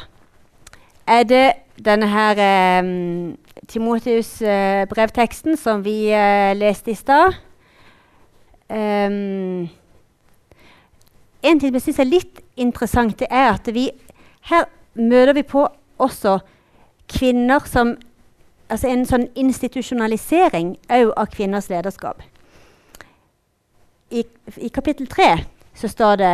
[1.07, 1.45] er det
[1.85, 2.89] denne her eh,
[3.71, 7.39] Timotius-brevteksten eh, som vi eh, leste i stad.
[8.69, 9.69] Um,
[11.45, 13.91] en ting som jeg syns er litt interessant, det er at vi
[14.49, 14.65] her
[14.97, 15.67] møter vi på
[16.01, 16.39] også
[17.11, 17.93] kvinner som
[18.69, 22.23] altså en sånn institusjonalisering òg av kvinners lederskap.
[24.09, 24.23] I,
[24.57, 25.31] I, kapittel tre
[25.75, 26.33] så står det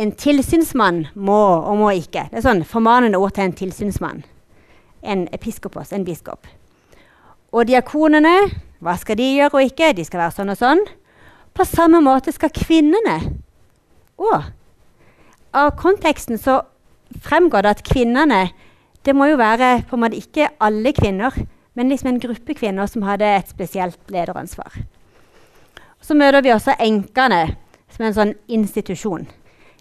[0.00, 2.26] en tilsynsmann må og må ikke.
[2.30, 4.22] Det er sånn formanende ord til en tilsynsmann.
[5.06, 6.48] En episkopos, en biskop.
[7.52, 8.34] Og diakonene,
[8.84, 9.94] hva skal de gjøre og ikke?
[9.96, 10.82] De skal være sånn og sånn.
[11.56, 13.16] På samme måte skal kvinnene
[14.20, 14.50] òg.
[15.56, 16.60] Av konteksten så
[17.24, 18.40] fremgår det at kvinnene
[19.06, 21.34] det må jo være på en måte ikke alle kvinner,
[21.78, 24.72] men liksom en gruppe kvinner som hadde et spesielt lederansvar.
[26.02, 27.56] Så møter vi også enkene
[27.92, 29.28] som en sånn institusjon.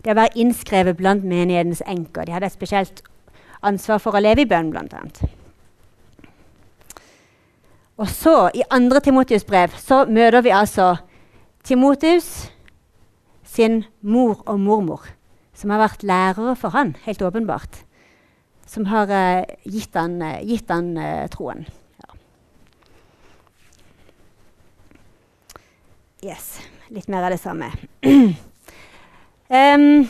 [0.03, 2.27] Det å være innskrevet blant menighetens enker.
[2.27, 3.01] De hadde et spesielt
[3.65, 5.01] ansvar for å leve i bønn, bl.a.
[7.95, 10.91] Og så, i andre Timotius brev, så møter vi altså
[11.65, 12.51] Timotius
[13.55, 15.09] sin mor og mormor,
[15.55, 17.85] som har vært lærere for han, helt åpenbart
[18.65, 21.65] som har uh, gitt han, uh, gitt han uh, troen.
[22.01, 22.07] Ja.
[26.31, 26.59] Yes.
[26.93, 27.71] Litt mer av det samme.
[28.05, 30.05] um,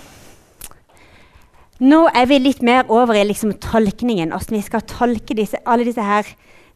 [1.86, 5.86] nå er vi litt mer over i liksom, tolkningen, hvordan vi skal tolke disse, alle
[5.88, 6.26] disse her,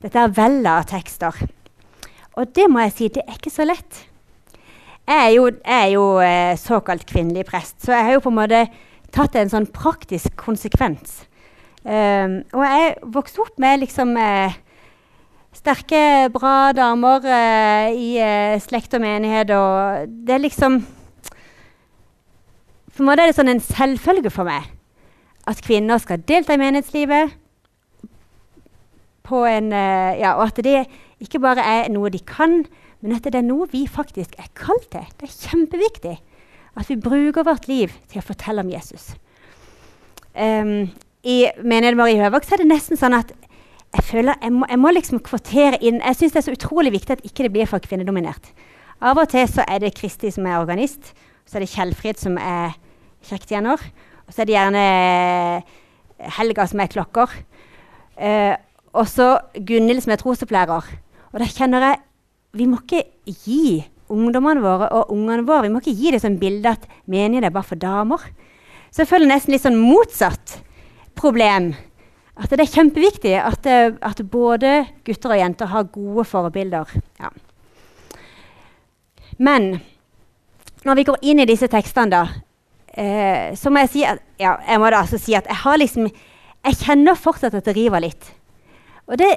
[0.04, 1.36] dette her vellet av tekster.
[2.40, 3.92] Og det må jeg si, det er ikke så lett.
[5.10, 6.04] Jeg er jo, jeg er jo
[6.62, 8.62] såkalt kvinnelig prest, så jeg har jo på en måte
[9.16, 11.29] tatt en sånn praktisk konsekvens
[11.90, 14.54] Um, og jeg vokste opp med liksom uh,
[15.58, 20.84] sterke, bra damer uh, i uh, slekt og menighet, og det er liksom
[22.94, 24.68] For meg er det sånn en selvfølge for meg
[25.50, 27.32] at kvinner skal delta i menighetslivet.
[29.26, 30.84] På en, ja, og at det
[31.24, 32.60] ikke bare er noe de kan,
[33.00, 35.08] men at det er noe vi faktisk er kalt til.
[35.16, 36.16] Det er kjempeviktig
[36.76, 39.14] at vi bruker vårt liv til å fortelle om Jesus.
[40.36, 40.92] Um,
[41.28, 43.32] i Menighet Marie Høvåg så er det nesten sånn at
[43.90, 46.92] jeg føler jeg må, jeg må liksom kvotere inn Jeg syns det er så utrolig
[46.94, 48.52] viktig at ikke det blir for kvinnedominert.
[49.02, 51.14] Av og til så er det Kristi som er organist,
[51.48, 52.76] så er det Kjellfrid som er
[53.26, 53.82] kirketjener,
[54.28, 54.84] og så er det gjerne
[56.38, 57.34] Helga som er klokker.
[58.20, 58.54] Eh,
[58.94, 60.92] og så Gunhild som er trosopplærer.
[61.32, 62.06] Og da kjenner jeg
[62.58, 63.04] Vi må ikke
[63.46, 67.46] gi ungdommene våre og ungene våre Vi må ikke gi det sånn bilde at menighet
[67.46, 68.24] er bare for damer.
[68.90, 70.58] Så jeg føler nesten litt sånn motsatt
[71.20, 71.74] problem.
[72.40, 76.92] At det er kjempeviktig at, at både gutter og jenter har gode forbilder.
[77.20, 77.32] Ja.
[79.40, 79.74] Men
[80.88, 82.24] når vi går inn i disse tekstene, da,
[82.96, 85.80] eh, så må jeg si at, ja, jeg må da altså si at jeg har
[85.80, 86.10] liksom
[86.60, 88.26] Jeg kjenner fortsatt at det river litt.
[89.08, 89.30] Og det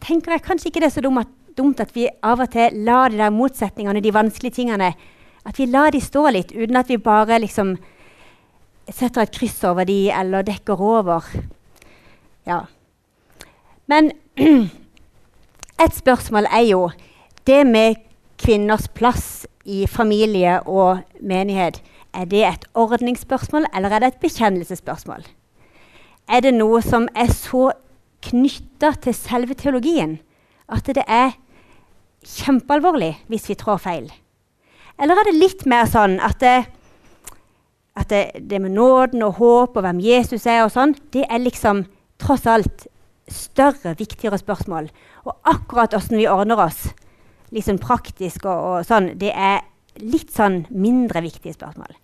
[0.00, 2.78] tenker jeg kanskje ikke det er så dumt at, dumt at vi av og til
[2.88, 4.94] lar de der motsetningene, de vanskelige tingene,
[5.44, 7.74] at vi lar de stå litt, uten at vi bare liksom
[8.92, 11.24] setter et kryss over de eller dekker over.
[12.46, 12.64] Ja.
[13.86, 14.12] Men
[15.84, 16.90] et spørsmål er jo
[17.46, 18.02] det med
[18.38, 21.82] kvinners plass i familie og menighet.
[22.14, 25.26] Er det et ordningsspørsmål, eller er det et bekjennelsesspørsmål?
[26.28, 27.70] Er det noe som er så
[28.26, 30.18] knytta til selve teologien
[30.72, 31.36] at det er
[32.26, 34.08] kjempealvorlig hvis vi trår feil?
[34.98, 36.56] Eller er det litt mer sånn at det,
[37.96, 41.40] at det, det med nåden og håp og hvem Jesus er, og sånn, det er
[41.40, 41.86] liksom
[42.20, 42.86] tross alt
[43.32, 44.90] større, viktigere spørsmål.
[45.26, 46.90] Og akkurat åssen vi ordner oss,
[47.54, 49.64] liksom praktisk og, og sånn, det er
[50.02, 51.96] litt sånn mindre viktige spørsmål.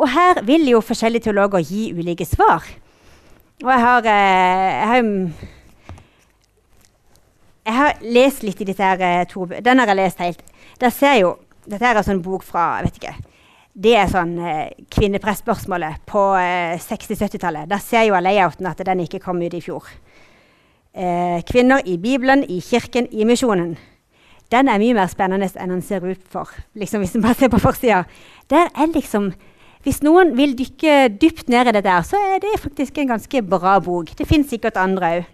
[0.00, 2.64] Og her vil jo forskjellige teologer gi ulike svar.
[3.62, 5.02] Og jeg har, eh, jeg har,
[7.66, 10.42] jeg har lest litt i disse her, eh, to Den har jeg lest helt.
[10.80, 13.31] Der ser jo, Dette er en sånn bok fra jeg vet ikke,
[13.72, 17.70] Det er sånn eh, kvinnepressspørsmålet på eh, 60-70-tallet.
[17.70, 19.88] Der ser jo layouten at den ikke kom ut i fjor.
[20.92, 23.72] Eh, kvinner i Bibelen, i Kirken, i misjonen
[24.52, 26.50] den er mye mer spennende enn den ser ut for.
[26.78, 28.04] Liksom, hvis man ser på forsida.
[28.52, 29.32] Der er liksom
[29.82, 33.40] Hvis noen vil dykke dypt ned i det der, så er det faktisk en ganske
[33.42, 34.12] bra bok.
[34.14, 35.24] Det fins sikkert andre òg.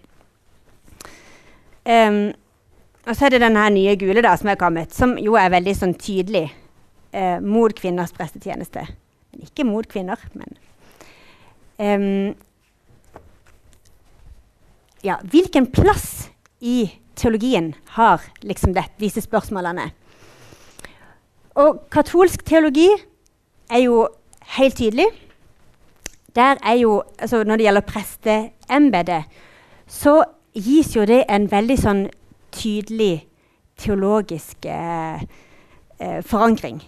[1.84, 2.32] Um,
[3.05, 5.74] og så er det denne nye gule da, som er kommet, som jo er veldig
[5.76, 6.47] sånn tydelig
[7.14, 8.86] uh, mot kvinners prestetjeneste.
[9.32, 10.59] Men ikke mot kvinner, men
[11.78, 12.36] um,
[15.04, 16.26] Ja, hvilken plass
[16.59, 19.90] i teologien har liksom det, disse spørsmålene.
[21.59, 22.88] Og katolsk teologi
[23.70, 24.09] er jo
[24.59, 25.06] helt tydelig.
[26.78, 29.24] Jo, altså Når det gjelder presteembetet,
[29.86, 30.22] så
[30.54, 32.04] gis jo det en veldig sånn
[32.54, 33.26] tydelig
[33.78, 35.22] teologisk eh,
[35.98, 36.82] eh, forankring.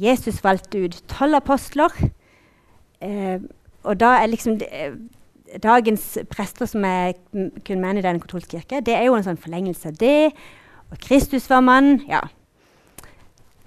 [0.00, 1.92] Jesus valgte ut tolv apostler.
[3.00, 3.40] Eh,
[3.84, 4.68] og da er liksom det,
[5.62, 7.14] dagens prester som er
[7.66, 10.30] kun menn i den katolske kirke, det er jo en sånn forlengelse av det.
[10.90, 12.00] Og Kristus var mann.
[12.08, 12.20] ja.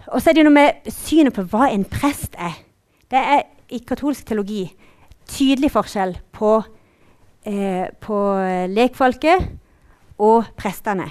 [0.08, 2.58] Og så er det noe med synet på hva en prest er.
[3.12, 4.66] Det er i katolsk teologi
[5.30, 6.58] tydelig forskjell på,
[7.46, 8.18] eh, på
[8.70, 9.48] lekfolket
[10.20, 11.08] og prestene.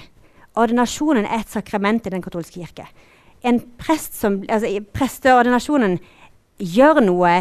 [0.55, 2.85] Ordinasjonen er et sakrament i den katolske kirke.
[3.43, 5.97] En prest som, altså, Presteordinasjonen
[6.59, 7.33] gjør noe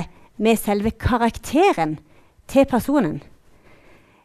[0.42, 1.98] med selve karakteren
[2.50, 3.20] til personen.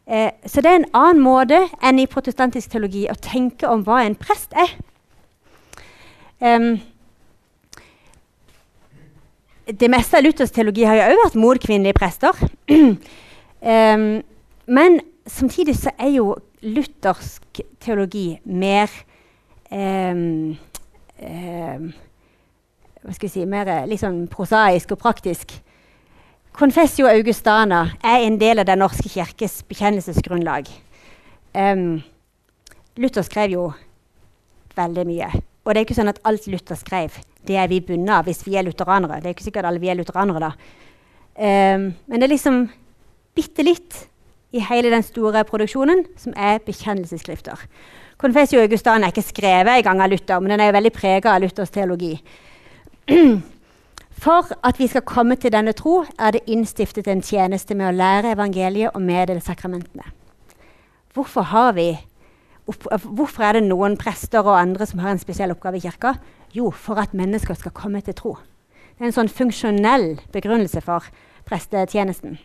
[0.08, 4.02] Eh, så det er en annen måte enn i protestantisk teologi å tenke om hva
[4.06, 4.72] en prest er.
[6.40, 6.78] Um,
[9.68, 12.40] det meste av Luthers teologi har jo òg vært mot kvinnelige prester.
[12.72, 14.08] um,
[14.68, 18.92] men samtidig så er jo luthersk teologi mer
[19.72, 20.56] um,
[21.18, 25.54] Hva skal jeg si Mer liksom prosaisk og praktisk.
[26.58, 30.70] Confessio Augustana er en del av Den norske kirkes bekjennelsesgrunnlag.
[31.54, 32.02] Um,
[32.98, 33.66] Luther skrev jo
[34.78, 35.30] veldig mye.
[35.66, 37.14] Og det er ikke sånn at alt Luther skrev,
[37.48, 39.20] det er vi bundet av hvis vi er lutheranere.
[39.22, 40.52] Det er ikke sikkert alle vi er lutheranere, da.
[41.38, 42.64] Um, men det er liksom
[43.38, 44.08] bitte litt
[44.56, 47.68] i hele den store produksjonen som er bekjennelsesskrifter.
[48.18, 51.44] Confessio Augustana er ikke skrevet engang av Luther, men den er jo veldig prega av
[51.44, 52.16] Luthers teologi.
[54.24, 57.94] For at vi skal komme til denne tro, er det innstiftet en tjeneste med å
[57.94, 60.10] lære evangeliet og meddele sakramentene.
[61.14, 61.46] Hvorfor,
[62.66, 66.16] hvorfor, er det noen prester og andre som har en spesiell oppgave i kirka?
[66.58, 68.34] Jo, for at mennesker skal komme til tro.
[68.98, 71.06] Det er en sånn funksjonell begrunnelse for
[71.46, 72.40] prestetjenesten.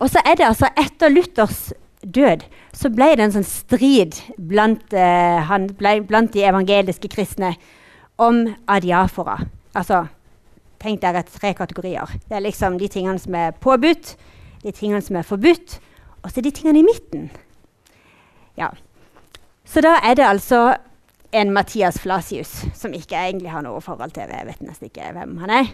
[0.00, 2.44] Og så er det altså etter Luthers død
[2.76, 7.54] så ble det en sånn strid blant, uh, han, ble, blant de evangeliske kristne
[8.22, 9.38] om adiafora.
[9.76, 10.06] Altså
[10.82, 12.10] Tenk dere tre kategorier.
[12.26, 14.16] Det er liksom de tingene som er påbudt,
[14.64, 15.76] de tingene som er forbudt,
[16.24, 17.28] og så de tingene i midten.
[18.58, 18.72] Ja.
[19.62, 20.74] Så da er det altså
[21.32, 25.38] en Mathias Flasius, som ikke egentlig har noe forhold til Jeg vet nesten ikke hvem
[25.44, 25.70] han er.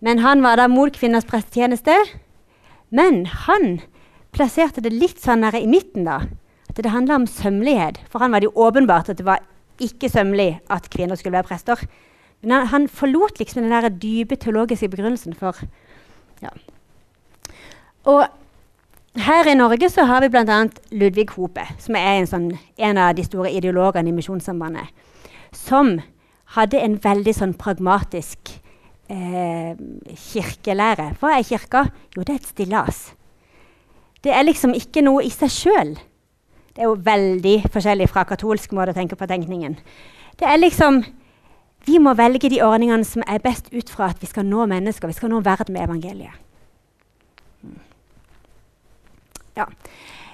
[0.00, 1.96] Men han var da mot kvinners prestetjeneste.
[2.90, 3.80] Men han
[4.36, 6.22] plasserte det litt sånn i midten, da.
[6.70, 8.02] At det handla om sømmelighet.
[8.12, 9.44] For han var det jo åpenbart at det var
[9.82, 11.82] ikke sømmelig at kvinner skulle være prester.
[12.42, 15.56] Men han, han forlot liksom den der dype teologiske begrunnelsen for
[16.42, 16.52] ja.
[18.06, 18.26] Og
[19.16, 20.58] her i Norge så har vi bl.a.
[20.92, 24.92] Ludvig Hope, som er en, sånn, en, av de store ideologene i Misjonssambandet.
[25.56, 25.96] Som
[26.54, 28.52] hadde en veldig sånn pragmatisk
[29.10, 29.72] eh,
[30.28, 31.14] kirkelære.
[31.20, 31.86] Hva er kirka?
[32.14, 33.00] Jo, det er et stillas.
[34.24, 35.94] Det er liksom ikke noe i seg sjøl.
[36.76, 39.78] Det er jo veldig forskjellig fra katolsk måte å tenke på tenkningen.
[40.36, 41.04] Det er liksom
[41.86, 45.06] Vi må velge de ordningene som er best ut fra at vi skal nå mennesker.
[45.06, 46.34] Vi skal nå verden med evangeliet.
[49.56, 49.68] Ja.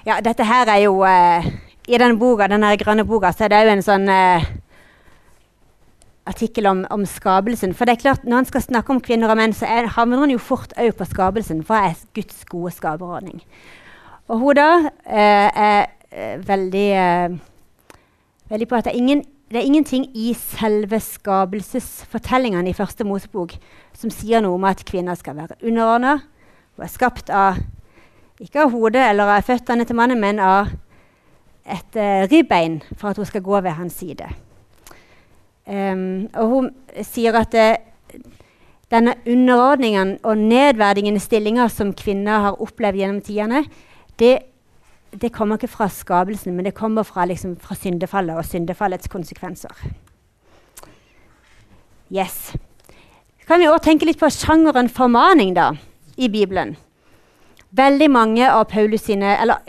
[0.03, 1.45] ja dette her er jo eh,
[1.87, 4.49] I den boka, den grønne boka så er det jo en sånn uh,
[6.29, 7.73] artikkel om, om, skapelsen.
[7.75, 10.23] For det er klart, når en skal snakke om kvinner og menn, så er, havner
[10.23, 11.63] en jo fort òg på skapelsen.
[11.67, 13.43] Hva er Guds gode skaperordning?
[14.31, 14.69] Og hun da
[15.03, 15.79] eh, er
[16.11, 17.99] eh, veldig, eh,
[18.53, 23.57] veldig på at det er, ingen, det er, ingenting i selve skapelsesfortellingene i første Mosebok
[23.99, 26.21] som sier noe om at kvinner skal være underordna.
[26.77, 27.59] Hun er skapt av
[28.43, 30.71] ikke av hodet eller av føttene til mannen, men av
[31.63, 34.27] et eh, ribbein for at hun skal gå ved hans side.
[35.67, 36.69] Um, og hun
[37.07, 37.67] sier at det,
[38.91, 43.63] denne underordningen og nedverdigende stillinger som kvinner har opplevd gjennom tidene,
[44.19, 44.33] det,
[45.15, 49.71] det, kommer ikke fra skapelsen, men det kommer fra, liksom, fra syndefallet og syndefallets konsekvenser.
[52.13, 52.53] Yes.
[53.47, 55.71] Kan vi òg tenke litt på sjangeren formaning da,
[56.17, 56.75] i Bibelen.
[57.73, 59.63] Veldig mange av Paulus sine, eller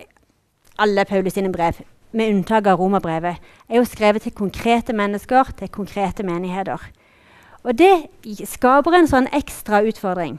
[0.77, 1.81] alle Paulus sine brev
[2.15, 6.81] med unntak av romerbrevet, er jo skrevet til konkrete mennesker, til konkrete menigheter.
[7.65, 7.93] Og det
[8.49, 10.39] skaper en sånn ekstra utfordring.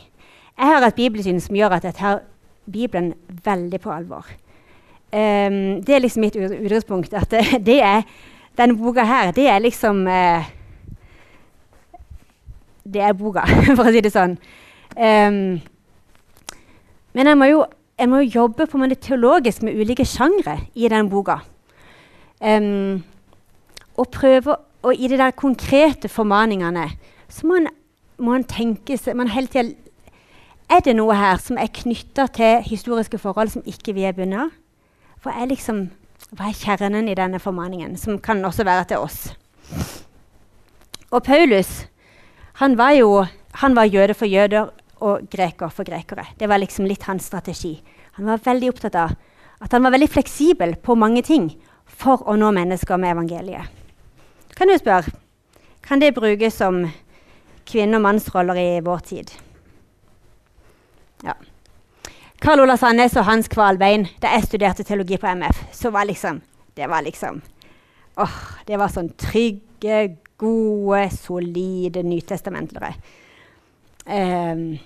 [0.55, 2.23] Jeg har et bibelsyn som gjør at jeg tar
[2.71, 3.13] Bibelen
[3.45, 4.25] veldig på alvor.
[5.13, 7.13] Um, det er liksom mitt utgangspunkt.
[7.13, 8.05] At det, det, er,
[8.57, 10.45] denne boka her, det er liksom uh,
[12.85, 13.45] Det er boka,
[13.77, 14.37] for å si det sånn.
[14.95, 15.57] Um,
[17.15, 17.65] men jeg må jo
[17.95, 21.37] jeg må jobbe på en teologisk med ulike sjangre i den boka.
[22.45, 23.03] Um,
[23.97, 26.91] og prøve Og i de der konkrete formaningene
[27.29, 27.71] så må man,
[28.21, 29.73] må en tenke seg man hele tiden,
[30.69, 34.45] Er det noe her som er knytta til historiske forhold som ikke vi er bundet
[34.45, 34.53] av?
[35.23, 35.89] Hva er, liksom,
[36.37, 39.33] hva er kjernen i denne formaningen, som kan også være til oss?
[41.11, 41.85] Og Paulus
[42.61, 43.25] han var jo
[43.61, 44.69] han var jøde for jøder
[45.01, 46.25] og greker for grekere.
[46.39, 47.77] Det var liksom litt hans strategi.
[48.17, 49.15] Han var veldig opptatt av
[49.61, 51.49] at han var veldig fleksibel på mange ting
[51.95, 53.71] for å nå mennesker med evangeliet.
[54.55, 55.11] Kan du spørre
[55.85, 56.87] kan det brukes som
[57.65, 59.31] kvinne- og mannsroller i vår tid?
[61.23, 61.33] Ja.
[62.41, 66.41] Karl Olav Sandnes og Hans Kvalbein, da jeg studerte teologi på MF, så var liksom
[66.75, 67.41] Det var liksom
[68.17, 72.93] åh, Det var sånn trygge, gode, solide nytestamentlere.
[74.05, 74.77] Um,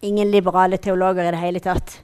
[0.00, 2.00] ingen liberale teologer i det hele tatt.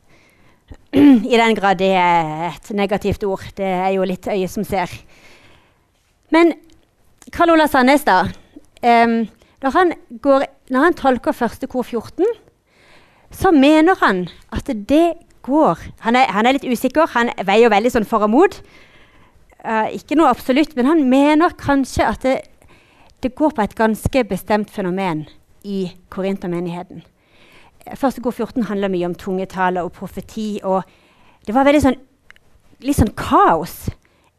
[1.32, 3.44] I den grad det er et negativt ord.
[3.56, 4.88] Det er jo litt øye som ser.
[6.32, 6.54] Men
[7.32, 8.22] Karl Olav Sandnes, da.
[8.80, 9.26] Um,
[9.62, 9.92] når, han
[10.22, 12.24] går, når, han tolker første kor 14,
[13.30, 17.06] så mener han at det går Han er, han er litt usikker.
[17.12, 18.56] Han veier veldig sånn for og mot.
[19.62, 22.38] Uh, ikke noe absolutt, men han mener kanskje at det,
[23.22, 25.26] det går på et ganske bestemt fenomen
[25.62, 27.04] i korintermenigheten.
[27.94, 30.60] Første god 14 handler mye om tungetale og profeti.
[30.62, 30.82] og
[31.46, 31.98] Det var veldig sånn,
[32.82, 33.86] litt sånn kaos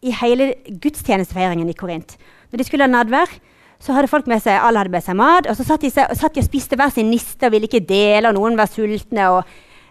[0.04, 2.18] i hele gudstjenestefeiringen i Korint.
[2.52, 3.32] Når de skulle ha nadvær,
[3.80, 5.48] så hadde folk med seg, alle hadde med seg mat.
[5.48, 7.86] Og så satt de, og, satt de og spiste hver sin niste og ville ikke
[7.88, 9.30] dele, og noen var sultne.
[9.32, 9.44] og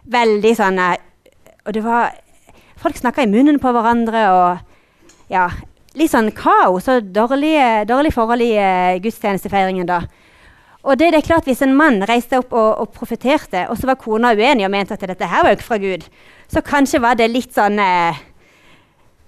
[0.07, 0.78] veldig sånn,
[1.66, 2.14] og det var,
[2.76, 4.22] Folk snakka i munnen på hverandre.
[4.30, 5.48] og ja,
[5.96, 9.86] Litt sånn kaos og dårlige, dårlig forhold i uh, gudstjenestefeiringen.
[9.88, 10.02] da.
[10.87, 13.89] Og det, det, er klart Hvis en mann reiste opp og, og profeterte, og så
[13.91, 16.07] var kona uenig og mente at dette her var jo ikke fra Gud,
[16.47, 18.20] så kanskje var det litt sånn eh,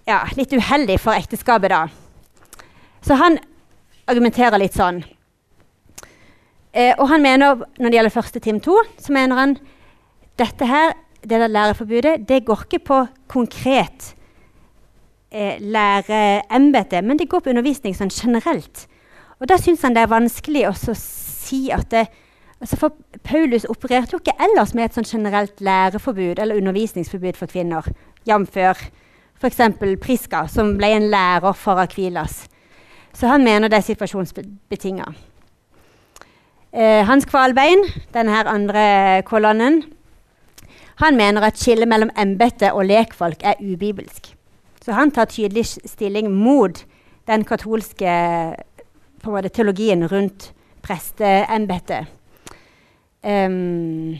[0.08, 1.82] ja, litt uheldig for ekteskapet, da.
[3.04, 3.40] Så han
[4.08, 5.02] argumenterer litt sånn.
[6.72, 9.56] Eh, og han mener, når det gjelder første Tim 2, så mener han
[10.38, 10.94] dette her,
[11.26, 14.12] det der læreforbudet, det går ikke på konkret
[15.34, 18.86] eh, læreembete, men det går på undervisning sånn generelt.
[19.42, 20.76] Og da syns han det er vanskelig å
[21.48, 22.06] si at det,
[22.60, 27.50] altså for Paulus opererte jo ikke ellers med et sånn generelt læreforbud eller undervisningsforbud for
[27.50, 27.88] kvinner,
[28.28, 28.60] jf.
[29.38, 29.60] f.eks.
[30.02, 32.46] Priska, som ble en lærer for Akvilas.
[33.14, 35.06] Så han mener det er situasjonsbetinga.
[36.72, 37.80] Eh, Hans Kvalbein,
[38.14, 39.82] denne andre kolonnen,
[40.98, 44.34] han mener at skillet mellom embete og lekfolk er ubibelsk.
[44.82, 46.84] Så han tar tydelig stilling mot
[47.28, 48.12] den katolske
[49.24, 50.52] måte, teologien rundt
[50.88, 52.08] presteembetet.
[53.22, 54.16] Um,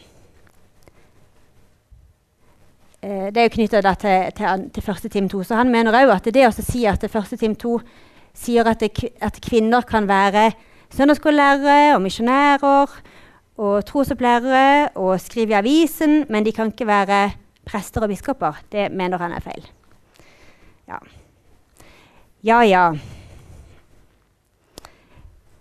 [3.01, 5.43] det er jo knytta til, til, til første Tim 2.
[5.49, 7.79] Så han mener òg at det å si at det første Tim 2
[8.37, 10.51] sier at, det, at kvinner kan være
[10.95, 12.99] søndagsskolelærere og misjonærer
[13.59, 17.23] og trosopplærere og skrive i avisen, men de kan ikke være
[17.67, 18.61] prester og biskoper.
[18.73, 19.65] Det mener han er feil.
[20.89, 21.01] Ja
[22.43, 22.63] ja.
[22.65, 22.93] ja.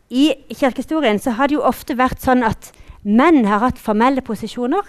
[0.10, 2.72] I kirkehistorien så har det jo ofte vært sånn at
[3.04, 4.84] menn har hatt formelle posisjoner.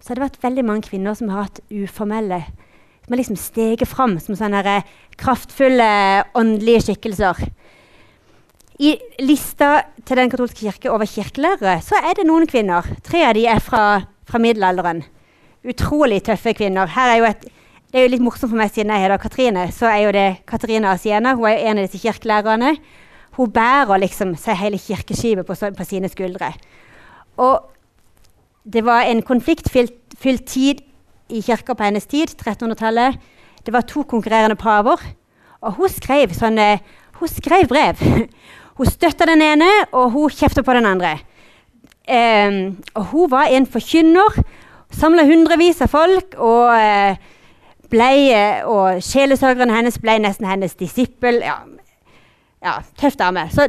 [0.00, 2.42] Så har det vært veldig mange kvinner som har hatt uformelle
[3.04, 4.84] Som har liksom steget fram som sånne eh,
[5.18, 7.40] kraftfulle åndelige skikkelser.
[8.80, 12.86] I lista til Den katolske kirke over kirkelærere så er det noen kvinner.
[13.04, 15.02] Tre av de er fra, fra middelalderen.
[15.68, 16.88] Utrolig tøffe kvinner.
[16.88, 17.44] Her er jo et,
[17.90, 19.66] det er jo litt morsomt for meg siden jeg heter Katrine.
[19.74, 21.34] Så er jo det Katrine Asiena.
[21.36, 22.76] Hun er jo en av disse kirkelærerne.
[23.40, 26.52] Hun bærer liksom hele kirkeskipet på, på, sine skuldre.
[27.40, 27.70] Og
[28.72, 30.82] det var en konfliktfylt tid
[31.30, 33.16] i kirka på hennes tid, 1300-tallet.
[33.64, 35.00] Det var to konkurrerende paver.
[35.60, 36.82] Og hun skrev, sånne,
[37.16, 37.96] hun skrev brev.
[38.80, 41.18] Hun støtta den ene, og hun kjefta på den andre.
[42.08, 44.38] Um, og hun var en forkynner.
[44.96, 46.32] Samla hundrevis av folk.
[46.38, 48.06] Og, uh,
[48.64, 51.42] og sjelesørgeren hennes ble nesten hennes disippel.
[51.44, 51.58] Ja,
[52.64, 53.46] ja, tøff dame.
[53.52, 53.66] Så,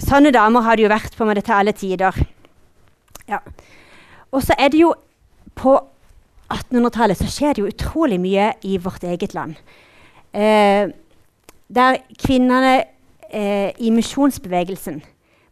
[0.00, 2.20] sånne damer har det jo vært på en måte til alle tider.
[3.30, 3.40] Ja.
[4.34, 4.94] Og så er det jo
[5.54, 5.78] På
[6.50, 9.54] 1800-tallet så skjer det jo utrolig mye i vårt eget land.
[10.34, 10.90] Eh,
[11.70, 12.72] der kvinnene
[13.30, 14.98] eh, i misjonsbevegelsen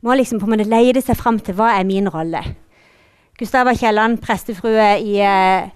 [0.03, 2.43] må liksom på en måte leide seg fram til hva er min rolle.
[3.39, 5.71] Gustava Kielland, prestefrue i, eh,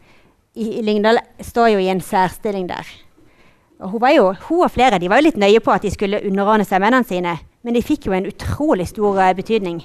[0.58, 2.90] i, Lyngdal, står jo i en særstilling der.
[3.78, 6.64] Og hun, jo, hun, og flere var jo litt nøye på at de skulle underordne
[6.64, 9.82] seg mennene sine, men de fikk jo en utrolig stor uh, betydning.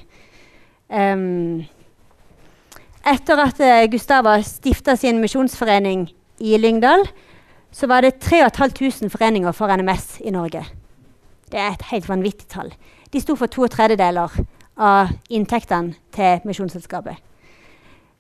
[0.87, 1.63] Um,
[3.07, 6.05] etter at uh, Gustava stifta sin misjonsforening
[6.39, 7.03] i Lyngdal,
[7.71, 10.63] så var det 3500 foreninger for NMS i Norge.
[11.51, 12.71] Det er et helt vanvittig tall.
[13.11, 14.31] De sto for to tredjedeler
[14.79, 17.19] av inntektene til Misjonsselskapet.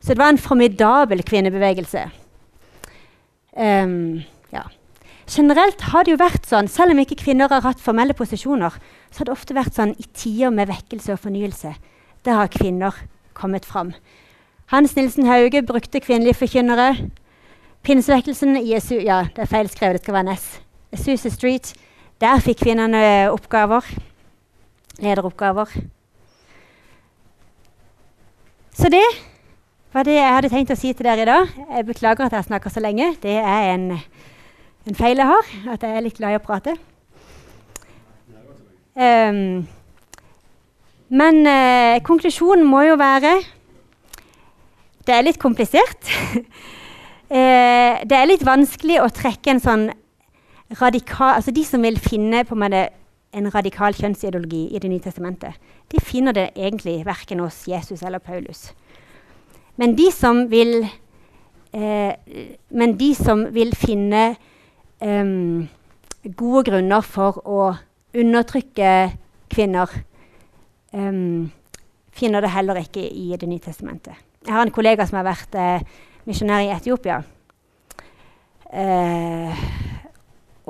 [0.01, 2.05] Så det var en formidabel kvinnebevegelse.
[3.55, 4.23] Um.
[5.31, 8.73] Generelt har det jo vært sånn, selv om ikke kvinner har hatt formelle posisjoner,
[9.11, 11.71] så har det ofte vært sånn i tider med vekkelse og fornyelse.
[12.27, 12.97] Der har kvinner
[13.37, 13.93] kommet fram.
[14.73, 16.89] Hans Nilsen Hauge brukte kvinnelige forkynnere.
[17.87, 20.49] Pinsevekkelsen i Jesu, ja, det er feilskrevet, det skal være Ness.
[20.99, 21.71] Susa Street.
[22.21, 23.87] Der fikk kvinnene oppgaver.
[24.99, 25.71] Lederoppgaver.
[28.75, 29.05] Så det
[29.93, 31.55] var det jeg hadde tenkt å si til dere i dag.
[31.71, 33.13] Jeg beklager at jeg snakker så lenge.
[33.23, 33.87] Det er en
[34.89, 36.73] en feil jeg har, at jeg er litt glad i å prate.
[38.91, 39.61] Um,
[41.11, 43.37] men uh, konklusjonen må jo være
[45.07, 46.09] Det er litt komplisert.
[46.35, 49.85] uh, det er litt vanskelig å trekke en sånn
[50.79, 55.55] radikal Altså de som vil finne på en, en radikal kjønnsideologi i Det nye testamentet,
[55.91, 58.73] de finner det egentlig verken hos Jesus eller Paulus.
[59.79, 60.83] Men de som vil,
[61.75, 62.13] uh,
[62.75, 64.33] men de som vil finne
[65.01, 65.67] um,
[66.37, 67.61] gode grunner for å
[68.13, 68.93] undertrykke
[69.51, 69.91] kvinner,
[70.93, 71.51] um,
[72.11, 74.15] finner det heller ikke i Det nye testamentet.
[74.45, 75.85] Jeg har en kollega som har vært uh,
[76.25, 77.21] misjonær i Etiopia.
[78.71, 79.63] Uh,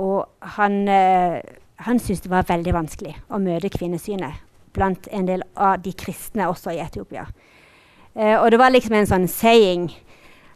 [0.02, 1.40] og han, uh,
[1.86, 6.48] han syntes det var veldig vanskelig å møte kvinnesynet blant en del av de kristne
[6.50, 7.28] også i Etiopia.
[8.16, 9.92] Uh, og det var liksom en sånn saying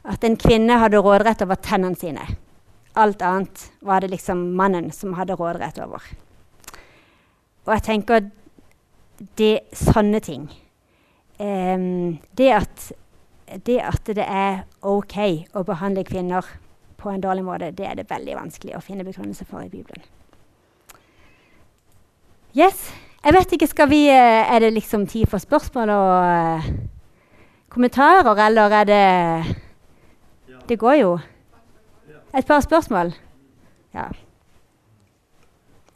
[0.06, 2.26] at en kvinne hadde råderett over tennene sine.
[2.96, 6.04] Alt annet var det liksom mannen som hadde råderett over.
[7.66, 8.30] Og jeg tenker
[9.40, 10.46] det sånne ting
[11.40, 12.92] um, det, at,
[13.66, 15.18] det at det er OK
[15.56, 16.46] å behandle kvinner
[17.00, 20.04] på en dårlig måte, det er det veldig vanskelig å finne begrunnelse for i Bibelen.
[22.56, 22.88] Yes.
[23.26, 26.68] Jeg vet ikke, skal vi, eh, Er det liksom tid for spørsmål og uh,
[27.70, 29.56] kommentarer, eller er det
[30.70, 31.20] Det går jo.
[32.38, 33.14] Et par spørsmål?
[33.94, 34.04] Ja.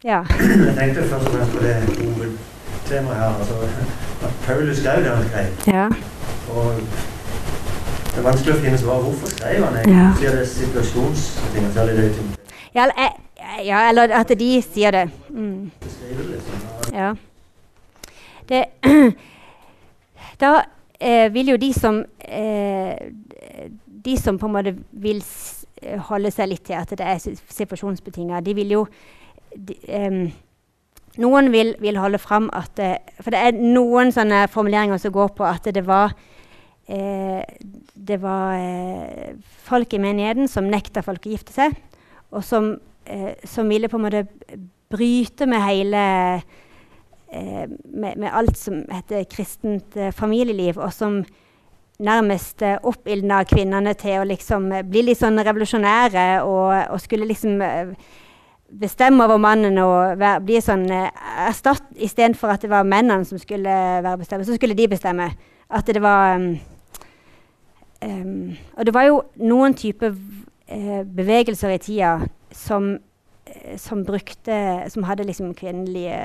[0.04, 0.24] ja.
[0.40, 3.26] Jeg tenkte først og fremst på det hovedtemaet her.
[3.40, 3.54] Altså,
[4.24, 5.74] at Paulus skrev det han skrev.
[5.76, 5.86] Ja.
[6.56, 6.76] Og
[8.06, 9.02] det er vanskelig å finne svar.
[9.04, 9.98] Hvorfor skrev han egentlig?
[9.98, 10.08] Ja.
[10.20, 12.36] Sier det situasjonsting?
[12.76, 12.88] Ja,
[13.66, 15.10] ja, eller at de sier det.
[15.30, 15.72] Mm.
[15.84, 16.66] Liksom.
[16.94, 17.14] Ja.
[18.50, 18.66] Det,
[20.44, 20.56] da
[21.00, 22.96] eh, vil jo de som eh,
[24.06, 25.20] De som på en måte vil
[26.10, 28.42] holde seg litt til at det er situasjonsbetinga.
[28.46, 28.86] De vil jo
[29.56, 30.24] de, um,
[31.20, 32.80] noen vil, vil, holde fram at
[33.18, 36.14] For det er noen sånne formuleringer som går på at det var
[36.90, 37.42] eh,
[38.10, 39.36] det var eh,
[39.68, 41.76] folk i menigheten som nekta folk å gifte seg,
[42.34, 42.74] og som,
[43.06, 44.26] eh, som ville på en måte
[44.90, 46.04] bryte med hele
[47.30, 51.22] eh, med, med, alt som heter kristent eh, familieliv, og som
[52.00, 57.60] nærmest uh, oppildna kvinnene til å liksom bli litt sånn revolusjonære og, og skulle liksom
[58.70, 63.74] bestemme over mannen og være, bli sånn erstatt istedenfor at det var mennene som skulle
[64.04, 64.46] være bestemme.
[64.46, 65.32] Så skulle de bestemme.
[65.70, 66.56] At det var um,
[68.78, 70.16] Og det var jo noen typer
[71.06, 72.12] bevegelser i tida
[72.54, 72.98] som,
[73.78, 76.18] som brukte Som hadde liksom kvinnelige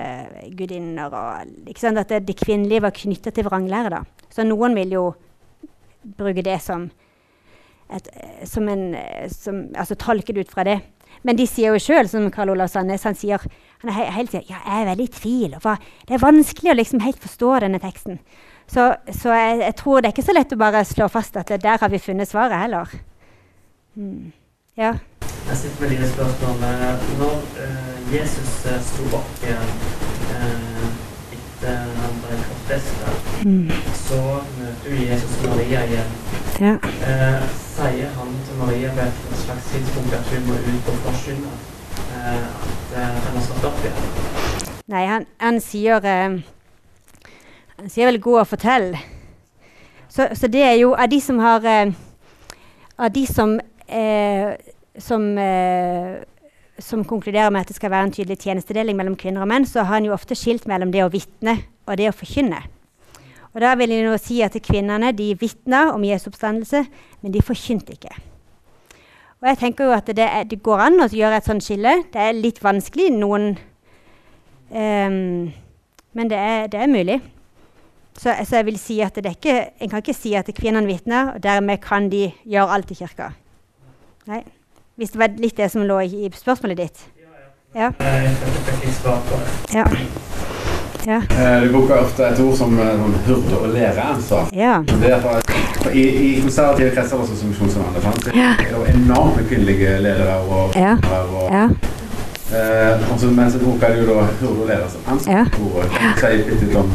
[0.57, 1.27] gudinner og
[1.75, 4.05] At det, det kvinnelige var knytta til vranglære.
[4.31, 5.05] Så noen vil jo
[6.19, 6.89] bruke det som,
[7.93, 8.09] et,
[8.49, 8.85] som en
[9.33, 10.81] som, Altså tolke det ut fra det.
[11.25, 13.41] Men de sier jo sjøl, som Karl Olav Sandnes, han sier
[13.85, 15.57] han er helt sier, ja, er veldig i tvil.
[16.09, 18.19] det er vanskelig å liksom helt forstå denne teksten.
[18.67, 21.53] Så, så jeg, jeg, tror det er ikke så lett å bare slå fast at
[21.61, 22.89] der har vi funnet svaret heller.
[23.95, 24.33] Mm.
[24.81, 24.95] Ja.
[25.49, 26.65] Jeg sitter med dine spørsmål.
[27.21, 29.75] Når uh, Jesus uh, sto igjen
[30.33, 30.89] uh,
[31.37, 32.04] etter
[32.69, 33.71] han korsfesta, mm.
[33.95, 34.21] så
[34.59, 36.11] møter du Jesus og Maria igjen.
[36.61, 36.77] Ja.
[37.75, 41.57] sier han til Maria på et slags tidspunkt at hun må ut og forsynet,
[42.15, 42.45] eh,
[42.97, 44.79] at han den har stått opp igjen?
[44.87, 46.41] Nei, han, han sier eh,
[47.77, 48.97] Han sier vel 'gå og fortell'.
[50.09, 51.93] Så, så, det er jo av de som har eh,
[52.99, 54.55] Av de som eh,
[54.99, 56.23] som, eh,
[56.79, 59.85] som konkluderer med at det skal være en tydelig tjenestedeling mellom kvinner og menn, så
[59.85, 62.63] har han jo ofte skilt mellom det å vitne og det å forkynne.
[63.55, 66.81] Og da vil jeg nå si at Kvinnene de vitna om Jesu oppstandelse,
[67.23, 68.11] men de forkynte ikke.
[69.45, 71.93] Og jeg tenker jo at det, er, det går an å gjøre et sånt skille.
[72.11, 73.53] Det er litt vanskelig noen
[74.73, 75.53] um,
[76.15, 77.21] Men det er, det er mulig.
[78.15, 80.87] Så, så, jeg vil si at det er ikke, En kan ikke si at kvinnene
[80.89, 83.33] vitner, og dermed kan de gjøre alt i kirka.
[84.31, 84.43] Nei.
[84.97, 87.05] Hvis det var litt det som lå i, i spørsmålet ditt.
[87.75, 87.91] Ja.
[87.91, 89.07] ja.
[89.75, 89.85] ja.
[91.07, 91.17] Ja.
[91.17, 94.05] Eh, du bruker ofte et ord som eh, hurde og lære.
[94.15, 94.47] Altså.
[94.53, 94.79] Ja.
[94.87, 98.55] Det I, I konservative kretser også som misjonsvennere ja.
[98.59, 100.97] det er enormt med kvinnelige ledere og, ja.
[101.13, 101.65] og ja.
[102.55, 105.93] Eh, også, men så bruker du da hurde og lære som ansvarsord.
[106.01, 106.15] Ja.
[106.21, 106.93] Si litt litt om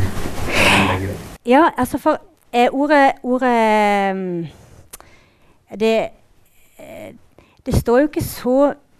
[1.46, 2.18] Ja, altså for
[2.54, 4.48] eh, ordet, ordet um,
[5.80, 6.10] det,
[6.80, 7.14] eh,
[7.66, 8.60] det står jo ikke så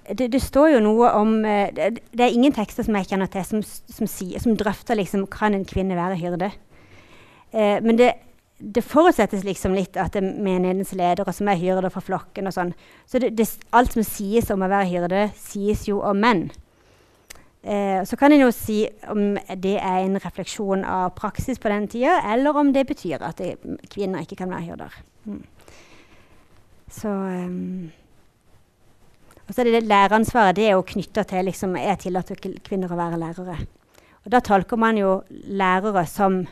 [0.10, 3.30] det, det, står jo noe om uh, det, det, er ingen tekster som jeg kjenner
[3.30, 6.50] til som, som, sier, som drøfter liksom, kan en kvinne være hyrde.
[7.52, 8.14] Eh, men det,
[8.58, 12.50] det, forutsettes liksom litt at det er menighetens ledere som er hyrder for flokken.
[12.50, 12.74] og sånn.
[13.10, 16.48] Så alt som sies om å være hyrde, sies jo om menn.
[17.62, 21.90] Eh, så kan en jo si om det er en refleksjon av praksis på den
[21.92, 23.42] tida, eller om det betyr at
[23.92, 25.00] kvinner ikke kan være hyrder.
[25.26, 25.42] Mm.
[26.90, 27.92] Så um,
[29.50, 30.56] og så er det, det læreransvaret.
[30.60, 32.30] Det er jo knytta til liksom, er tillatt
[32.68, 33.56] kvinner å være lærere.
[34.22, 36.44] Og da tolker man jo lærere som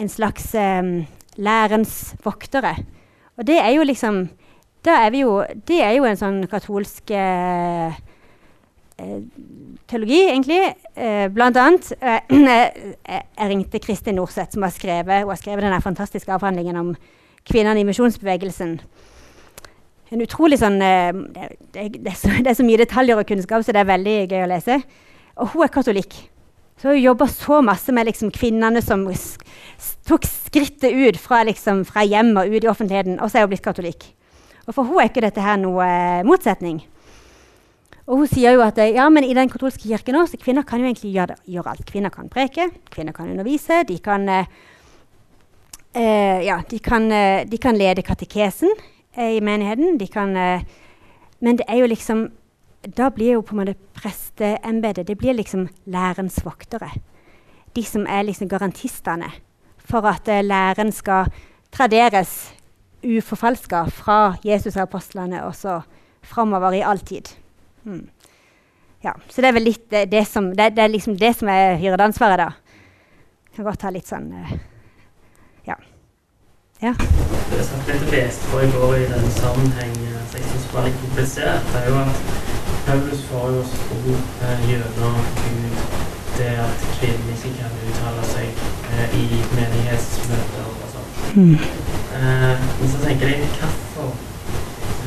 [0.00, 1.02] en slags um,
[1.36, 2.72] lærens voktere.
[3.36, 4.28] Og det er jo liksom
[4.80, 7.92] er jo, Det er jo en sånn katolsk uh,
[9.84, 10.62] teologi, egentlig.
[10.96, 12.24] Uh, blant annet uh,
[13.12, 16.94] Jeg ringte Kristin Norseth, som har skrevet, har skrevet denne fantastiske avhandlingen om
[17.44, 18.78] kvinnene i misjonsbevegelsen
[20.10, 23.64] en utrolig sånn det, det, det, er så, det, er så, mye detaljer og kunnskap,
[23.64, 24.76] så det er veldig gøy å lese.
[25.40, 26.12] Og hun er katolikk.
[26.80, 29.04] Så hun jobber så masse med liksom, kvinnene som
[30.08, 33.52] tok skrittet ut fra, liksom, fra hjemmet og ut i offentligheten, og så er hun
[33.52, 34.08] blitt katolikk.
[34.66, 36.78] Og for hun er ikke dette her noe uh, motsetning.
[38.10, 40.88] Og hun sier jo at ja, men i den katolske kirken også, kvinner kan jo
[40.88, 41.84] egentlig gjøre, gjøre, alt.
[41.86, 47.06] Kvinner kan preke, kvinner kan undervise, de kan, eh, ja, de kan,
[47.46, 48.72] de kan lede katekesen
[49.18, 49.98] i menigheten.
[49.98, 50.62] De kan, eh,
[51.40, 52.30] men det er jo liksom
[52.96, 56.88] Da blir jo på en måte presteembetet Det blir liksom lærens voktere.
[57.76, 59.28] De som er liksom garantistene
[59.78, 61.30] for at uh, læren skal
[61.72, 62.54] traderes
[63.04, 65.80] uforfalska fra Jesus og apostlene og så
[66.22, 67.28] framover i all tid.
[67.84, 68.08] Mm.
[69.04, 71.48] Ja, så det er vel litt det, det som, det, det, er liksom det som
[71.48, 72.50] er hyrdeansvaret, da.
[73.56, 74.28] Kan godt ha litt sånn.
[76.82, 76.94] Ja.
[77.50, 81.02] Det jeg leste på i går i den sammenheng eh, som jeg syns var litt
[81.02, 82.22] komplisert, det er jo at
[82.86, 84.14] Paulus får jo tro
[84.46, 85.76] eh, gjennom Gud
[86.38, 88.64] det at kvinnen ikke kan uttale seg
[88.94, 91.12] eh, i menighetsmøter og sånn.
[91.36, 91.54] Mm.
[92.16, 94.16] Eh, men så tenker jeg hvorfor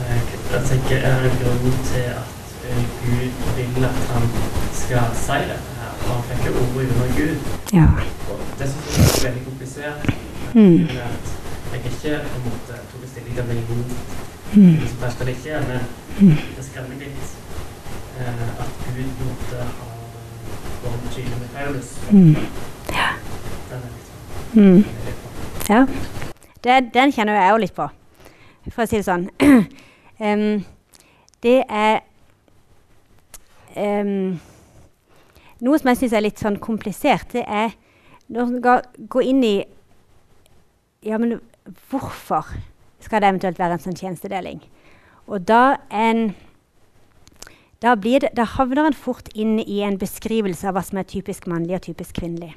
[0.06, 4.34] eh, jeg tenker, er det grunn til at eh, Gud vil at han
[4.78, 6.02] skal si dette her?
[6.06, 7.54] han fikk jo ordet under Gud.
[7.74, 7.88] Ja.
[8.30, 10.14] Og det syns jeg er veldig komplisert.
[10.54, 11.02] Mm.
[11.02, 11.40] At
[11.74, 13.86] jeg ikke på en måte tok stilling til religion,
[14.54, 14.88] Mm.
[14.88, 15.80] som best eller ikke, men
[16.20, 16.36] Mm.
[16.56, 17.26] det skremmer litt
[18.20, 19.88] eh, at Gud måtte ha
[20.84, 21.98] vært tydelig med Paulus.
[22.12, 22.36] Mm.
[22.90, 23.16] Er
[24.54, 24.74] Mm.
[24.74, 25.74] den er litt på.
[25.74, 25.86] Ja.
[26.64, 27.90] Det, den kjenner jeg òg litt på,
[28.72, 29.30] for å si det sånn.
[30.20, 30.66] um,
[31.44, 32.00] det er
[33.78, 34.40] um,
[35.64, 37.72] Noe som jeg syns er litt sånn komplisert, det er
[38.28, 39.56] når man går gå inn i
[41.04, 41.40] Ja, men
[41.90, 42.54] hvorfor
[43.04, 44.62] skal det eventuelt være en sånn tjenestedeling?
[45.28, 46.34] Og da en
[47.84, 51.50] da, det, da havner en fort inn i en beskrivelse av hva som er typisk
[51.52, 52.54] mannlig og typisk kvinnelig.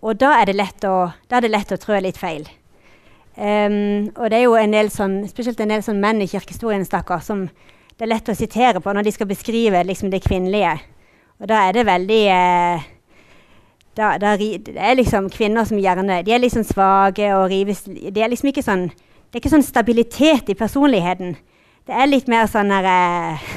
[0.00, 2.46] Og da er det lett å, det lett å trø litt feil.
[3.38, 6.86] Um, og det er jo en del sånn, spesielt en del sånn menn i kirkehistorien
[6.86, 7.44] stakkar, som
[7.98, 10.72] det er lett å sitere på når de skal beskrive liksom, det kvinnelige.
[11.38, 12.88] Og da er det veldig eh,
[13.98, 18.22] da, da, Det er liksom kvinner som gjerne De er liksom svake og rives Det
[18.22, 21.34] er liksom ikke sånn Det er ikke sånn stabilitet i personligheten.
[21.84, 22.86] Det er litt mer sånn der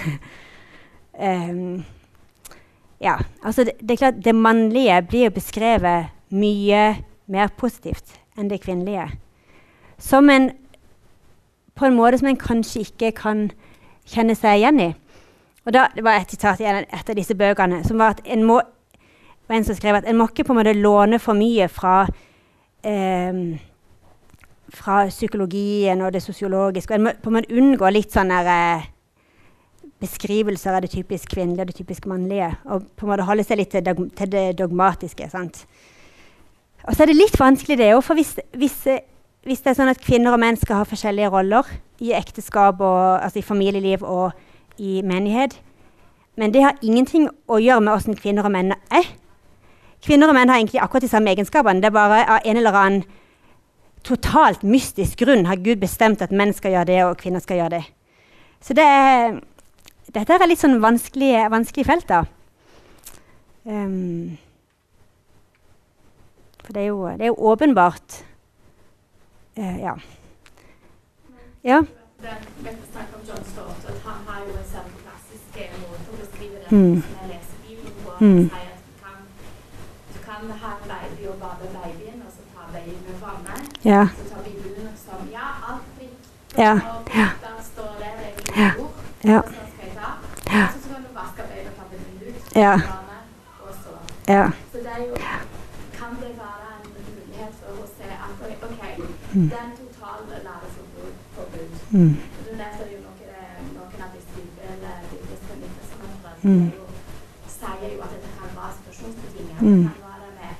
[3.01, 6.81] Ja, altså det, det er klart det mannlige blir jo beskrevet mye
[7.31, 9.07] mer positivt enn det kvinnelige.
[9.97, 10.51] Som en
[11.75, 13.51] På en måte som en kanskje ikke kan
[14.05, 14.89] kjenne seg igjen i.
[15.65, 18.43] Og da, Det var et sitat i en av disse bøkene som var at en
[18.43, 18.61] må
[19.51, 22.05] var en som skrev at en må ikke på en måte låne for mye fra
[22.87, 23.43] eh,
[24.71, 26.93] fra psykologien og det sosiologiske.
[26.93, 28.89] Og en må på en måte unngå litt sånne eh,
[30.01, 32.51] beskrivelser av det typisk kvinnelige og det typisk mannlige.
[32.71, 35.29] Og på en måte holde seg litt til, til det dogmatiske.
[35.29, 35.65] sant?
[36.87, 38.03] Og så er det litt vanskelig, det òg.
[38.05, 38.77] For hvis, hvis,
[39.45, 41.67] hvis det er sånn at kvinner og menn skal ha forskjellige roller
[42.01, 44.31] i ekteskap, og, altså i familieliv og
[44.81, 45.59] i menighet
[46.39, 49.09] Men det har ingenting å gjøre med åssen kvinner og menn er.
[50.01, 51.81] Kvinner og menn har egentlig akkurat de samme egenskapene.
[51.81, 53.03] Det er bare av en eller annen
[54.03, 57.75] totalt mystisk grunn har Gud bestemt at menn skal gjøre det, og kvinner skal gjøre
[57.75, 57.83] det.
[58.61, 59.35] Så det er,
[60.13, 62.23] dette er litt sånn vanskelig, vanskelig felt, da.
[63.63, 64.39] Um,
[66.65, 68.23] for det er jo, det er jo åpenbart
[69.59, 69.93] uh, Ja.
[71.61, 71.77] Ja.
[72.21, 76.09] Den, dette snakker om John Stott, at han har jo en sånn klassisk eh, måte
[76.09, 77.01] å beskrive det Mm.
[77.05, 78.17] som jeg leser Bibelen på.
[78.25, 78.70] Mm.
[83.85, 84.07] Ja.
[86.57, 86.79] Ja.
[87.15, 87.29] ja.
[88.55, 89.41] Ja.
[92.55, 92.73] Ja.
[93.61, 93.91] og så.
[94.27, 94.51] Ja.
[94.71, 95.15] Så det er jo
[95.99, 98.81] Kan det være en mulighet for å se at OK,
[99.33, 101.69] den totale læreforbud forbud.
[101.91, 102.13] Mm.
[102.45, 102.99] Du leser jo
[103.75, 106.39] noen av disse bibel- bibliske nytelsesmøntrene.
[106.43, 106.89] De jo-
[107.59, 109.57] sier jo at dette kan være situasjonsbetinget.
[109.61, 109.83] Mm.
[109.83, 110.51] Det kan være med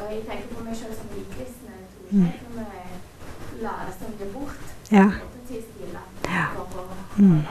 [0.00, 1.72] Og jeg tenker på meg selv som nykristne.
[2.10, 2.24] Mm.
[2.24, 2.64] jeg kan
[3.60, 4.60] lære som det bort.
[4.90, 5.10] Ja.
[6.24, 6.46] Ja.
[7.18, 7.42] Mm.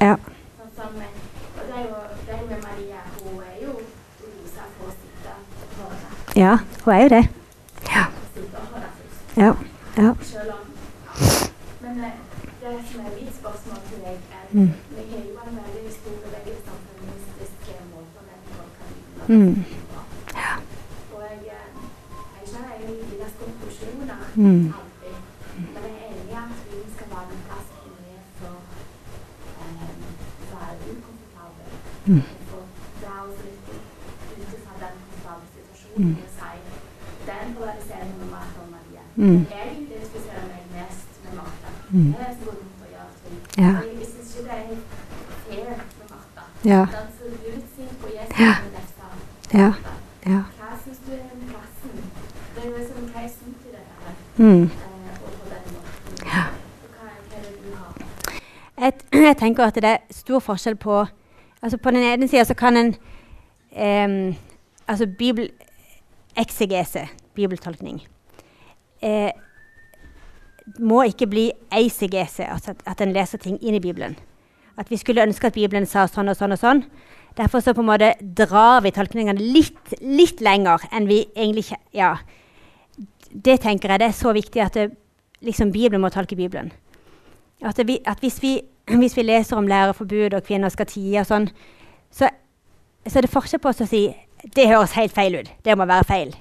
[0.00, 0.16] Ja.
[0.56, 1.12] Sånn som, eh,
[1.56, 1.96] og det er jo
[2.26, 3.00] det er jo med Maria.
[3.22, 3.72] Hun er jo
[4.20, 6.23] rosa for å sitte og høre.
[6.36, 6.58] Ja.
[6.84, 7.28] Hun er jo det.
[7.94, 8.04] Ja.
[9.36, 9.52] Ja.
[9.96, 10.10] Ja.
[11.80, 12.12] Men eh,
[12.60, 14.70] det som er mitt spørsmål til deg, er Mm.
[14.96, 18.24] Vi har jo en veldig stor bevegelse om feministisk eh, måte å
[18.54, 19.32] på.
[19.32, 19.54] Mm.
[21.14, 21.68] Og jeg, eh,
[22.36, 24.64] jeg kjenner egentlig deres konklusjoner Mm.
[24.78, 25.16] alltid.
[25.74, 28.56] Men jeg er enig i at vi skal være en plass hvor vi er for
[29.60, 29.92] eh,
[30.52, 31.66] være ukomfortable.
[32.06, 32.22] Mm.
[32.50, 32.62] For
[33.00, 33.66] det er også litt
[34.38, 36.16] ut fra den komfortable situasjonen Mm.
[36.24, 36.54] å si
[37.28, 39.02] den polariseringen med Martha og Maria.
[39.16, 39.40] Mm.
[39.54, 41.68] Jeg identifiserer meg mest med Martha.
[41.96, 42.12] Mm.
[42.16, 43.38] Det er så vondt å gjøre ting.
[43.64, 43.72] Ja.
[43.80, 44.86] Og jeg synes ikke det er helt
[45.46, 46.42] fair med Martha.
[46.72, 46.80] Ja.
[46.96, 48.52] Den som Gud sier på Jesus Ja.
[48.64, 49.06] med dette.
[49.60, 49.68] Ja.
[49.68, 49.92] Martha.
[50.32, 50.40] Ja.
[50.58, 51.94] Hva syns du er den plassen?
[52.54, 54.12] Det er jo liksom hva jeg syns i det her.
[54.44, 54.62] Mm.
[54.62, 56.26] Eh, og på den måten.
[56.34, 56.44] Ja.
[56.84, 57.92] Og Hva, hva er det du har?
[58.82, 58.92] Jeg,
[59.26, 61.06] jeg tenker at det er stor forskjell på
[61.62, 62.94] altså På den ene sida så kan en
[63.72, 64.34] em,
[64.86, 65.48] Altså bibel,
[66.36, 68.02] eksegese, bibeltolkning,
[69.02, 69.30] eh,
[70.78, 74.18] må ikke bli eisegese, altså at, at en leser ting inn i Bibelen.
[74.76, 76.84] At vi skulle ønske at Bibelen sa sånn og sånn og sånn.
[77.38, 82.18] Derfor så på en måte drar vi tolkningene litt, litt lenger enn vi egentlig Ja.
[83.32, 84.90] det tenker jeg det er så viktig at det,
[85.40, 86.72] liksom Bibelen må tolke Bibelen.
[87.62, 88.60] At, det, at hvis, vi,
[89.00, 91.48] hvis, vi, leser om læreforbud og kvinner skal tie og sånn,
[92.12, 92.30] så,
[93.06, 94.06] så, er det forskjell på oss å si
[94.54, 95.48] det høres helt feil ut.
[95.64, 96.34] Det må være feil.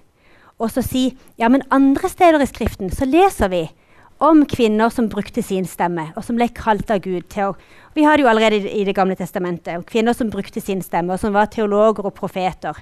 [0.60, 1.06] Og så si
[1.39, 3.64] ja, men andre steder i Skriften så leser vi
[4.24, 7.56] om kvinner som brukte sin stemme, og som ble kalt av Gud til å
[7.94, 9.78] Vi har det jo allerede i, i Det gamle testamentet.
[9.78, 12.74] om Kvinner som brukte sin stemme, og som var teologer og profeter.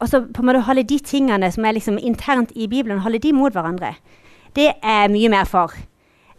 [0.00, 3.18] Og så på en måte holde de tingene som er liksom internt i Bibelen, holde
[3.18, 3.94] de mot hverandre.
[4.56, 5.74] Det er mye mer for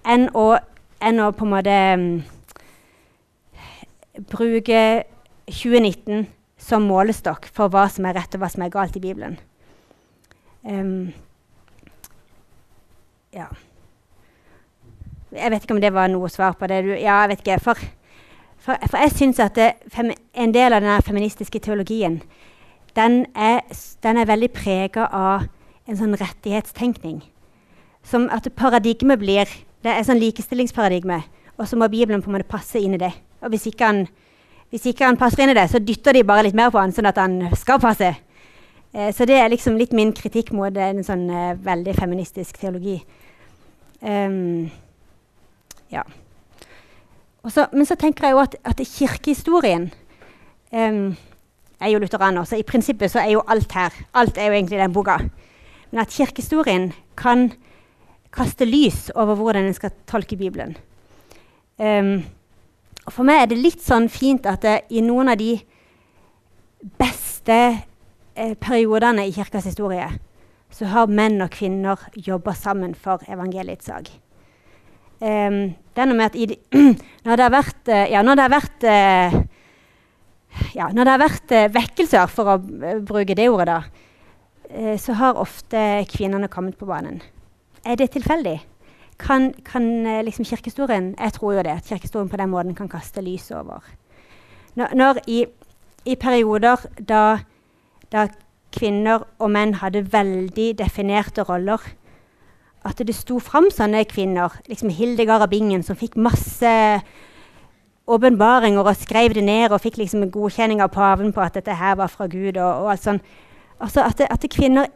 [0.07, 0.57] enn å,
[1.01, 2.09] enn å på en måte um,
[4.31, 4.81] bruke
[5.49, 6.27] 2019
[6.59, 9.39] som målestokk for hva som er rett og hva som er galt i Bibelen.
[10.63, 11.11] Um,
[13.33, 13.47] ja.
[15.31, 16.83] Jeg vet ikke om det var noe svar på det.
[16.83, 17.59] Du, ja, jeg vet ikke.
[17.63, 17.87] For,
[18.57, 19.71] for, for jeg syns at det,
[20.33, 22.19] en del av den feministiske teologien
[22.97, 23.61] den er,
[24.03, 25.45] den er veldig prega av
[25.87, 27.21] en sånn rettighetstenkning.
[28.03, 29.51] Som at paradigmet blir
[29.83, 31.21] Det er sånn likestillingsparadigme,
[31.57, 33.13] og så må Bibelen på en måte passe inn i det.
[33.43, 34.07] Og hvis ikke han
[34.69, 36.91] hvis ikke han passer inn i det, så dytter de bare litt mer på han,
[36.93, 38.11] sånn at han skal passe.
[38.93, 42.99] Eh, så det er liksom litt min kritikk mot en sånn eh, veldig feministisk teologi.
[44.05, 44.69] Um,
[45.89, 46.03] ja.
[47.41, 49.89] Også, men så tenker jeg jo at, at kirkehistorien
[50.69, 51.01] um,
[51.81, 53.95] er jo lutheraner, så i prinsippet så er jo alt her.
[54.21, 55.17] Alt er jo egentlig den boka.
[55.89, 57.49] Men at kirkehistorien kan
[58.35, 60.75] kaste lys over hvordan en skal tolke Bibelen.
[61.79, 62.23] Um,
[63.05, 65.55] og for meg er det litt sånn fint at det, i noen av de
[66.99, 70.07] beste eh, periodene i kirkas historie
[70.69, 74.11] så har menn og kvinner jobba sammen for evangeliets sak.
[75.19, 76.59] Um, det er noe med at de,
[77.25, 79.39] når det har vært, uh, ja, når det har vært uh,
[80.77, 82.59] ja, når det har vært uh, vekkelser, for å
[83.09, 87.23] bruke det ordet, da, så har ofte kvinnene kommet på banen.
[87.85, 88.59] Er det tilfeldig?
[89.19, 92.89] kan, kan eh, liksom kirkehistorien Jeg tror jo det, at kirkehistorien på den måten kan
[92.89, 93.83] kaste lys over.
[94.75, 95.45] Når, når i,
[96.05, 96.75] i, perioder
[97.09, 97.37] da,
[98.11, 98.27] da,
[98.71, 101.81] kvinner og menn hadde veldig definerte roller
[102.85, 107.01] At det sto fram sånne kvinner, liksom Hildegard av Bingen, som fikk masse
[108.07, 111.75] åpenbaringer og skrev det ned og fikk liksom en godkjenning av paven på at dette
[111.75, 112.57] her var fra Gud.
[112.57, 113.19] og, og alt sånn.
[113.81, 114.87] Altså at, at kvinner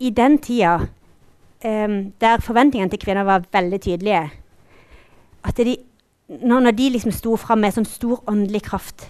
[0.00, 0.78] i den tida
[1.64, 4.30] um, der forventningene til kvinner var veldig tydelige.
[5.44, 5.76] At de,
[6.28, 9.08] når, når de liksom sto fram med sånn stor åndelig kraft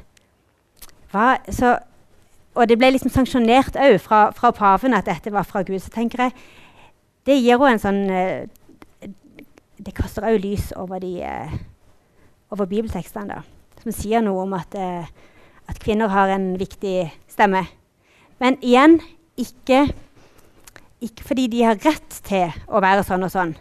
[1.10, 1.78] hva, så,
[2.54, 5.78] Og det ble liksom sanksjonert òg fra, fra, paven at dette var fra Gud.
[5.82, 6.34] Så tenker jeg
[7.26, 8.46] det gir òg en sånn uh,
[9.80, 11.52] Det kaster òg lys over, de, uh,
[12.52, 15.06] over bibeltekstene, da, som sier noe om at, uh,
[15.68, 17.64] at kvinner har en viktig stemme.
[18.40, 18.98] Men igjen
[19.40, 19.86] ikke
[21.00, 23.54] ikke fordi de har rett til å være sånn og sånn,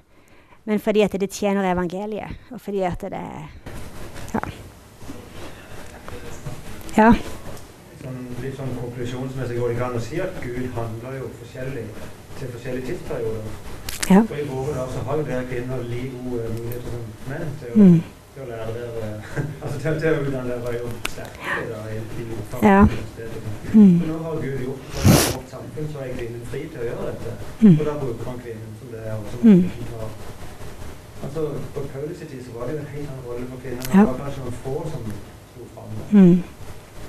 [0.68, 2.36] men fordi at det tjener evangeliet.
[2.52, 3.24] Og fordi at det
[4.34, 4.42] Ja.
[6.98, 7.14] ja.
[8.04, 11.88] Sånn, litt sånn konklusjonsmessig går det an å si at Gud handler jo forskjellig
[12.40, 13.50] til forskjellige tidsperioder.
[14.10, 14.22] Ja.
[14.26, 17.74] For i våre dager så har jo dere kvinner like gode muligheter som menn til
[17.74, 17.90] å,
[18.44, 19.10] å lære dere
[19.62, 20.18] Altså til dere
[21.94, 22.64] i, i ordfag.
[22.64, 22.82] Ja.
[23.74, 23.96] Mm.
[24.08, 27.34] Nå har Gud gjort det samfunn så er kvinnen fri til å gjøre dette.
[27.62, 27.74] Mm.
[27.76, 29.26] Og da bruker man kvinnen som det er.
[29.32, 29.62] Som mm.
[31.24, 31.42] Altså,
[31.76, 33.92] På Paulus' tid så var det jo en helt annen rolle for kvinner.
[33.92, 35.12] Det var kanskje noen få som
[35.52, 35.94] sto fram.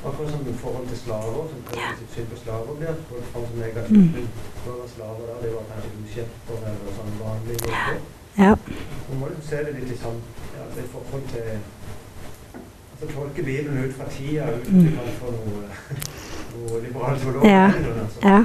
[0.09, 3.45] Akkurat som i forhold til slaver, som kanskje sitt syn på slaver blir holdt fram
[3.51, 3.91] som negativt.
[3.91, 4.29] Mm.
[4.65, 5.35] Men var slaver da?
[5.43, 7.19] Det var kanskje uskjepper eller sånn
[7.65, 8.01] grupper.
[8.39, 8.55] Ja.
[9.09, 10.21] Man må du se det litt i sånn
[10.61, 11.47] ja, i forhold til
[13.01, 14.99] altså Tolke Bibelen ut fra tida uten mm.
[15.23, 15.63] noe,
[16.55, 17.49] noe og liberale.
[17.49, 17.67] Ja.
[17.67, 18.21] Altså.
[18.23, 18.45] ja.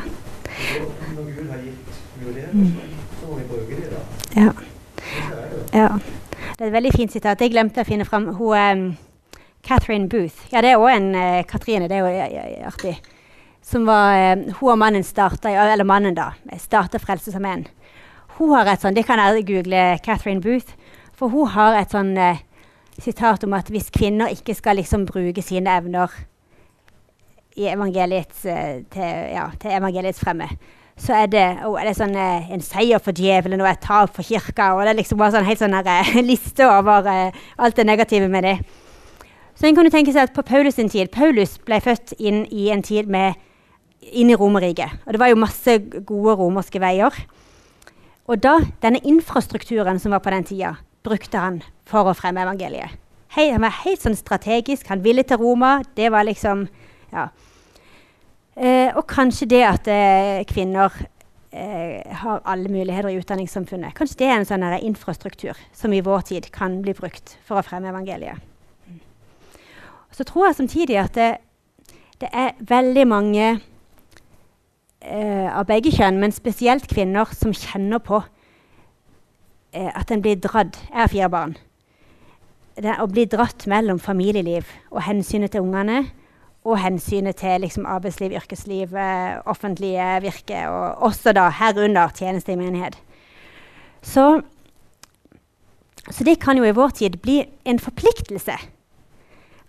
[1.15, 2.71] Når Gud har gitt muligheter, mm.
[3.19, 3.89] så må vi bruke det.
[3.91, 4.41] da.
[4.41, 4.51] Ja.
[5.73, 5.89] ja.
[6.55, 7.41] Det er et veldig fint sitat.
[7.41, 8.85] Jeg glemte å finne fram hun um,
[9.67, 10.47] Catherine Booth.
[10.53, 11.89] Ja, det er òg en uh, Katrine.
[11.91, 12.95] Det er jo artig.
[13.65, 16.31] Som var, uh, hun og mannen starta Eller mannen, da.
[16.61, 17.67] Starta Frelsesarmeen.
[18.37, 20.75] Hun har et sånt, Det kan jeg google Catherine Booth.
[21.15, 22.43] For hun har et sånn eh,
[23.01, 26.11] sitat om at hvis kvinner ikke skal liksom bruke sine evner
[27.55, 30.49] i evangeliets, eh, til, ja, til evangeliets fremme,
[30.97, 34.13] så er det, oh, er det sånn, eh, en seier for djevelen og et tap
[34.15, 34.73] for kirka.
[34.73, 37.85] og Det er liksom bare sånn helt sånn her, eh, liste over uh, alt det
[37.85, 38.57] negative med det.
[39.55, 42.69] Så en kunne tenke seg at På Paulus' sin tid Paulus ble født inn i
[42.71, 43.35] en tid med,
[44.11, 45.03] inn i Romerriket.
[45.05, 45.77] Og det var jo masse
[46.07, 47.11] gode romerske veier.
[48.27, 50.75] Og da, denne infrastrukturen som var på den tida,
[51.06, 53.02] brukte han for å fremme evangeliet.
[53.36, 54.88] Hei, han var helt sånn strategisk.
[54.90, 55.77] Han ville til Roma.
[55.98, 56.65] Det var liksom
[57.11, 57.27] ja.
[58.56, 60.94] Eh, og kanskje det at eh, kvinner
[61.52, 63.95] eh, har alle muligheter i utdanningssamfunnet.
[63.98, 67.65] Kanskje det er en sånn infrastruktur som i vår tid kan bli brukt for å
[67.68, 68.40] fremme evangeliet.
[70.15, 71.32] Så tror jeg samtidig at det,
[72.23, 73.48] det er veldig mange
[75.03, 78.22] eh, av begge kjønn, men spesielt kvinner, som kjenner på
[79.76, 80.77] at en blir dratt.
[80.89, 81.56] Jeg har fire barn.
[82.76, 86.03] Det å bli dratt mellom familieliv og hensynet til ungene
[86.65, 92.60] og hensynet til liksom, arbeidsliv, yrkesliv, eh, offentlige virke, og også da herunder tjeneste i
[92.60, 92.97] menighet.
[94.02, 94.41] Så,
[96.10, 98.57] så, det kan jo i vår tid bli en forpliktelse.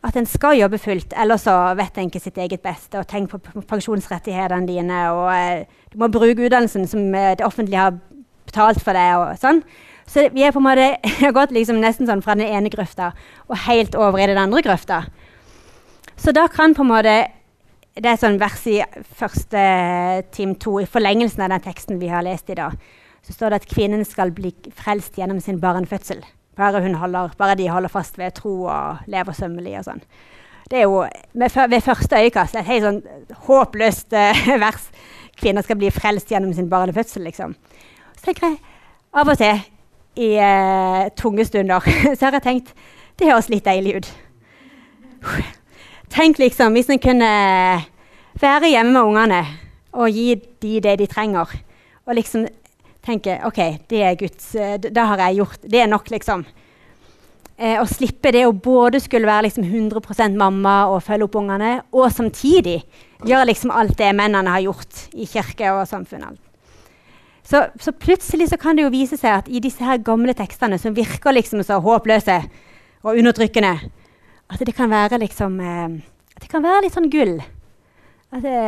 [0.07, 2.99] At en skal jobbe fullt, eller så vet en ikke sitt eget beste.
[2.99, 7.81] Og tenk på pensjonsrettighetene dine, og eh, du må bruke utdannelsen som eh, det offentlige
[7.81, 7.99] har
[8.47, 9.21] betalt for deg.
[9.21, 9.63] og sånn.
[10.07, 10.89] Så vi er på en måte,
[11.23, 13.13] har gått liksom nesten sånn fra den ene grøfta
[13.49, 15.05] og helt over i den andre grøfta.
[16.17, 17.17] Så da kan på en måte
[17.97, 18.83] Det er sånn vers i
[19.17, 19.61] første
[20.37, 22.75] time to, i forlengelsen av den teksten vi har lest i dag.
[23.25, 26.21] Så står det at kvinnen skal bli frelst gjennom sin barnefødsel.
[26.61, 30.05] Bare, holder, bare de holder fast ved tro og lever sømmelig og sånn.
[30.69, 33.01] Det er jo med, ved første øyekast et helt sånn
[33.47, 34.91] håpløst uh, vers.
[35.41, 37.57] Kvinner skal bli frelst gjennom sin barnefødsel, liksom.
[38.17, 38.61] Så tenker jeg
[39.17, 39.65] av og til
[40.17, 41.85] i eh, tunge stunder
[42.17, 42.73] så har jeg tenkt
[43.17, 44.09] det høres litt deilig ut.
[46.13, 47.31] Tenk liksom hvis en kunne
[48.41, 49.41] være hjemme med ungene
[49.97, 51.55] og gi de det de trenger.
[52.07, 52.45] Og liksom
[53.07, 54.53] tenke OK, det er Guds
[54.93, 56.45] Da har jeg gjort Det er nok, liksom.
[57.57, 61.71] Eh, å slippe det å både skulle være liksom 100% mamma og følge opp ungene,
[61.97, 62.83] og samtidig
[63.25, 66.37] gjøre liksom alt det mennene har gjort i kirke og samfunnet.
[67.47, 70.81] Så, så, plutselig så kan det jo vise seg at i disse her gamle tekstene,
[70.83, 72.41] som virker liksom så håpløse
[73.07, 73.75] og undertrykkende,
[74.51, 76.03] at det kan være liksom eh,
[76.37, 77.39] Det kan være litt sånn gull.
[78.35, 78.59] At det,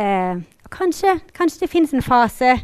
[0.73, 2.55] kanskje, kanskje det finnes en fase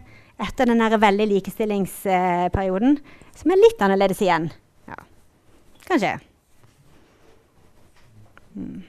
[0.41, 2.97] etter den veldig likestillingsperioden
[3.35, 4.49] som er litt annerledes igjen.
[4.89, 4.97] Ja.
[5.85, 6.15] Kanskje.
[8.55, 8.83] Hmm.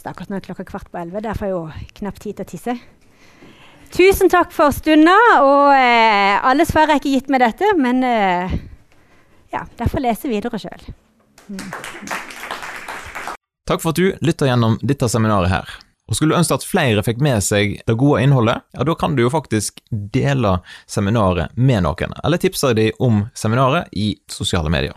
[0.00, 1.22] Stakkars nå er klokka kvart på elleve.
[1.22, 2.76] Der får jeg jo knapt tid til å tisse.
[3.90, 5.16] Tusen takk for stunda.
[5.42, 8.58] Og eh, alle svar er ikke gitt med dette, men eh,
[9.54, 10.90] ja, derfor leser videre sjøl.
[13.66, 15.78] Takk for at du lytter gjennom dette seminaret her.
[16.10, 19.14] Og Skulle du ønske at flere fikk med seg det gode innholdet, ja, da kan
[19.14, 20.56] du jo faktisk dele
[20.90, 24.96] seminaret med noen, eller tipse dem om seminaret i sosiale medier.